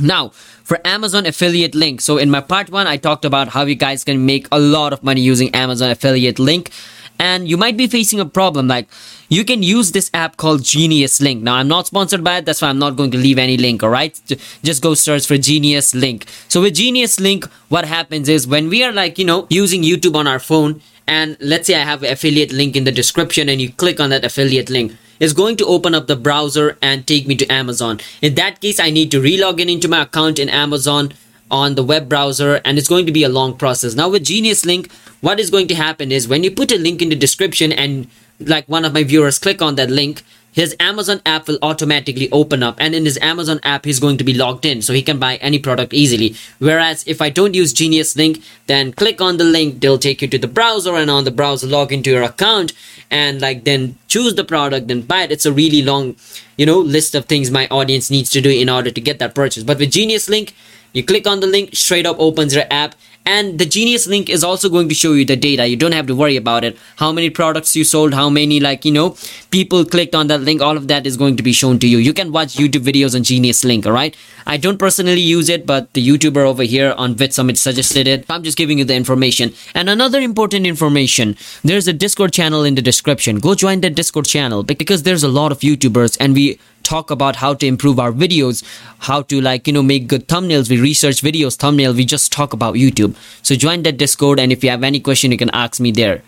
now 0.00 0.30
for 0.64 0.80
amazon 0.86 1.26
affiliate 1.26 1.74
link 1.74 2.00
so 2.00 2.16
in 2.16 2.30
my 2.30 2.40
part 2.40 2.70
one 2.70 2.86
i 2.86 2.96
talked 2.96 3.24
about 3.24 3.48
how 3.48 3.62
you 3.64 3.74
guys 3.74 4.04
can 4.04 4.24
make 4.24 4.46
a 4.50 4.58
lot 4.58 4.92
of 4.92 5.02
money 5.02 5.20
using 5.20 5.54
amazon 5.54 5.90
affiliate 5.90 6.38
link 6.38 6.70
and 7.18 7.48
you 7.48 7.56
might 7.56 7.76
be 7.76 7.86
facing 7.86 8.18
a 8.20 8.24
problem 8.24 8.66
like 8.66 8.88
you 9.32 9.46
can 9.46 9.62
use 9.62 9.92
this 9.92 10.10
app 10.12 10.36
called 10.36 10.62
genius 10.62 11.20
link. 11.22 11.42
Now 11.42 11.54
i'm 11.54 11.68
not 11.68 11.86
sponsored 11.86 12.22
by 12.22 12.36
it. 12.38 12.44
That's 12.44 12.60
why 12.60 12.68
i'm 12.68 12.78
not 12.78 12.96
going 12.96 13.10
to 13.12 13.18
leave 13.18 13.38
any 13.38 13.56
link 13.56 13.82
all 13.82 13.88
right? 13.88 14.20
Just 14.62 14.82
go 14.82 14.92
search 14.94 15.26
for 15.26 15.38
genius 15.38 15.94
link. 15.94 16.26
So 16.48 16.60
with 16.60 16.74
genius 16.74 17.18
link 17.18 17.46
what 17.70 17.86
happens 17.86 18.28
is 18.28 18.46
when 18.46 18.68
we 18.68 18.84
are 18.84 18.92
like 18.92 19.18
you 19.18 19.24
know 19.24 19.46
using 19.48 19.82
youtube 19.82 20.16
on 20.16 20.26
our 20.26 20.38
phone 20.38 20.82
and 21.06 21.38
let's 21.40 21.66
say 21.66 21.74
i 21.74 21.84
have 21.92 22.02
an 22.02 22.12
affiliate 22.12 22.52
link 22.52 22.76
in 22.76 22.84
the 22.84 22.92
description 22.92 23.48
and 23.48 23.60
you 23.60 23.72
click 23.72 24.00
on 24.00 24.10
that 24.10 24.24
affiliate 24.24 24.68
link 24.68 24.92
it's 25.18 25.32
going 25.32 25.56
to 25.56 25.66
open 25.66 25.94
up 25.94 26.06
the 26.08 26.16
browser 26.16 26.76
and 26.82 27.06
take 27.06 27.26
me 27.26 27.36
to 27.36 27.46
amazon. 27.46 28.00
In 28.20 28.34
that 28.34 28.60
case 28.60 28.78
i 28.78 28.90
need 28.90 29.10
to 29.12 29.20
relog 29.28 29.60
in 29.60 29.70
into 29.70 29.88
my 29.88 30.02
account 30.02 30.38
in 30.38 30.50
amazon 30.50 31.12
on 31.50 31.74
the 31.74 31.84
web 31.84 32.08
browser 32.08 32.60
and 32.64 32.78
it's 32.78 32.88
going 32.88 33.06
to 33.06 33.12
be 33.12 33.24
a 33.24 33.28
long 33.28 33.56
process. 33.56 33.94
Now 33.94 34.10
with 34.10 34.24
genius 34.24 34.66
link 34.66 34.92
what 35.22 35.40
is 35.40 35.50
going 35.50 35.68
to 35.68 35.74
happen 35.74 36.12
is 36.12 36.28
when 36.28 36.44
you 36.44 36.50
put 36.50 36.72
a 36.72 36.78
link 36.78 37.00
in 37.00 37.08
the 37.08 37.16
description 37.16 37.72
and 37.72 38.08
like 38.48 38.66
one 38.68 38.84
of 38.84 38.92
my 38.92 39.04
viewers 39.04 39.38
click 39.38 39.62
on 39.62 39.74
that 39.76 39.90
link 39.90 40.22
his 40.52 40.76
amazon 40.78 41.20
app 41.24 41.48
will 41.48 41.58
automatically 41.62 42.30
open 42.30 42.62
up. 42.62 42.76
And 42.78 42.94
in 42.94 43.04
his 43.04 43.18
amazon 43.22 43.58
app 43.62 43.84
he's 43.84 43.98
going 43.98 44.18
to 44.18 44.24
be 44.24 44.34
logged 44.34 44.64
in 44.64 44.82
so 44.82 44.92
he 44.92 45.02
can 45.02 45.18
buy 45.18 45.36
any 45.36 45.58
product 45.58 45.92
easily. 45.94 46.36
Whereas 46.58 47.04
if 47.06 47.20
i 47.20 47.30
don't 47.30 47.54
use 47.54 47.72
genius 47.72 48.14
link 48.16 48.42
then 48.66 48.92
click 48.92 49.20
on 49.20 49.38
the 49.38 49.44
link 49.44 49.80
they'll 49.80 49.98
take 49.98 50.22
you 50.22 50.28
to 50.28 50.38
the 50.38 50.48
browser 50.48 50.94
and 50.94 51.10
on 51.10 51.24
the 51.24 51.30
browser 51.30 51.66
log 51.66 51.92
into 51.92 52.10
your 52.10 52.22
account 52.22 52.72
and 53.10 53.40
like 53.40 53.64
then 53.64 53.96
choose 54.08 54.34
the 54.34 54.44
product 54.44 54.88
then 54.88 55.00
buy 55.02 55.22
it. 55.22 55.32
It's 55.32 55.46
a 55.46 55.52
really 55.52 55.82
long 55.82 56.16
you 56.56 56.66
know 56.66 56.78
list 56.78 57.14
of 57.14 57.24
things 57.24 57.50
my 57.50 57.66
audience 57.68 58.10
needs 58.10 58.30
to 58.30 58.40
do 58.40 58.50
in 58.50 58.68
order 58.68 58.90
to 58.90 59.00
get 59.00 59.18
that 59.18 59.34
purchase. 59.34 59.64
But 59.64 59.78
with 59.78 59.90
genius 59.90 60.28
link 60.28 60.54
you 60.92 61.02
click 61.02 61.26
on 61.26 61.40
the 61.40 61.46
link 61.46 61.74
straight 61.74 62.04
up 62.04 62.16
opens 62.18 62.54
your 62.54 62.66
app 62.70 62.94
and 63.24 63.58
the 63.58 63.66
genius 63.66 64.06
link 64.06 64.28
is 64.28 64.42
also 64.42 64.68
going 64.68 64.88
to 64.88 64.94
show 64.94 65.12
you 65.12 65.24
the 65.24 65.36
data. 65.36 65.66
You 65.66 65.76
don't 65.76 65.92
have 65.92 66.06
to 66.08 66.14
worry 66.14 66.36
about 66.36 66.64
it. 66.64 66.76
How 66.96 67.12
many 67.12 67.30
products 67.30 67.76
you 67.76 67.84
sold 67.84 68.14
how 68.14 68.28
many 68.28 68.60
like 68.60 68.84
you 68.84 68.92
know 68.92 69.16
people 69.50 69.84
clicked 69.84 70.14
on 70.14 70.26
that 70.26 70.40
link 70.40 70.60
all 70.60 70.76
of 70.76 70.88
that 70.88 71.06
is 71.06 71.16
going 71.16 71.36
to 71.36 71.42
be 71.42 71.52
shown 71.52 71.78
to 71.78 71.86
you. 71.86 71.98
You 71.98 72.12
can 72.12 72.32
watch 72.32 72.54
youtube 72.54 72.84
videos 72.84 73.14
on 73.14 73.22
genius 73.22 73.64
link 73.64 73.86
all 73.86 73.92
right? 73.92 74.16
I 74.46 74.56
don't 74.56 74.78
personally 74.78 75.20
use 75.20 75.48
it 75.48 75.66
but 75.66 75.92
the 75.92 76.06
youtuber 76.06 76.44
over 76.44 76.62
here 76.62 76.94
on 76.96 77.14
vidsummit 77.14 77.56
suggested 77.56 78.06
it. 78.06 78.24
I'm 78.28 78.42
just 78.42 78.58
giving 78.58 78.78
you 78.78 78.84
the 78.84 78.94
information. 78.94 79.52
And 79.74 79.88
another 79.88 80.20
important 80.20 80.66
information 80.66 81.36
there's 81.62 81.88
a 81.88 81.92
discord 81.92 82.32
channel 82.32 82.64
in 82.64 82.74
the 82.74 82.82
description. 82.82 83.38
Go 83.38 83.54
join 83.54 83.80
that 83.82 83.94
discord 83.94 84.26
channel 84.26 84.62
because 84.62 85.04
there's 85.04 85.22
a 85.22 85.28
lot 85.28 85.52
of 85.52 85.60
youtubers 85.60 86.16
and 86.20 86.34
we 86.34 86.58
talk 86.82 87.10
about 87.10 87.36
how 87.36 87.54
to 87.54 87.66
improve 87.66 87.98
our 87.98 88.12
videos 88.12 88.62
how 89.10 89.22
to 89.22 89.40
like 89.40 89.66
you 89.66 89.72
know 89.72 89.82
make 89.82 90.06
good 90.06 90.28
thumbnails 90.28 90.70
we 90.70 90.80
research 90.80 91.22
videos 91.22 91.56
thumbnail 91.56 91.94
we 91.94 92.04
just 92.04 92.32
talk 92.32 92.52
about 92.52 92.74
youtube 92.74 93.16
so 93.42 93.54
join 93.54 93.82
that 93.82 93.98
discord 93.98 94.38
and 94.38 94.52
if 94.52 94.64
you 94.64 94.70
have 94.70 94.82
any 94.82 95.00
question 95.00 95.30
you 95.32 95.38
can 95.38 95.50
ask 95.50 95.80
me 95.80 95.92
there 95.92 96.22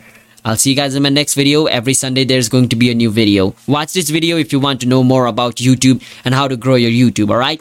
I'll 0.46 0.56
see 0.56 0.68
you 0.68 0.76
guys 0.76 0.94
in 0.94 1.02
my 1.02 1.08
next 1.08 1.32
video. 1.32 1.64
Every 1.64 1.94
Sunday 1.94 2.24
there's 2.24 2.50
going 2.50 2.68
to 2.68 2.76
be 2.76 2.90
a 2.90 2.94
new 2.94 3.10
video. 3.10 3.54
Watch 3.66 3.94
this 3.94 4.10
video 4.10 4.36
if 4.36 4.52
you 4.52 4.60
want 4.60 4.82
to 4.82 4.86
know 4.86 5.02
more 5.02 5.24
about 5.24 5.54
YouTube 5.56 6.02
and 6.22 6.34
how 6.34 6.48
to 6.48 6.56
grow 6.58 6.74
your 6.74 6.90
YouTube, 6.90 7.30
alright? 7.30 7.52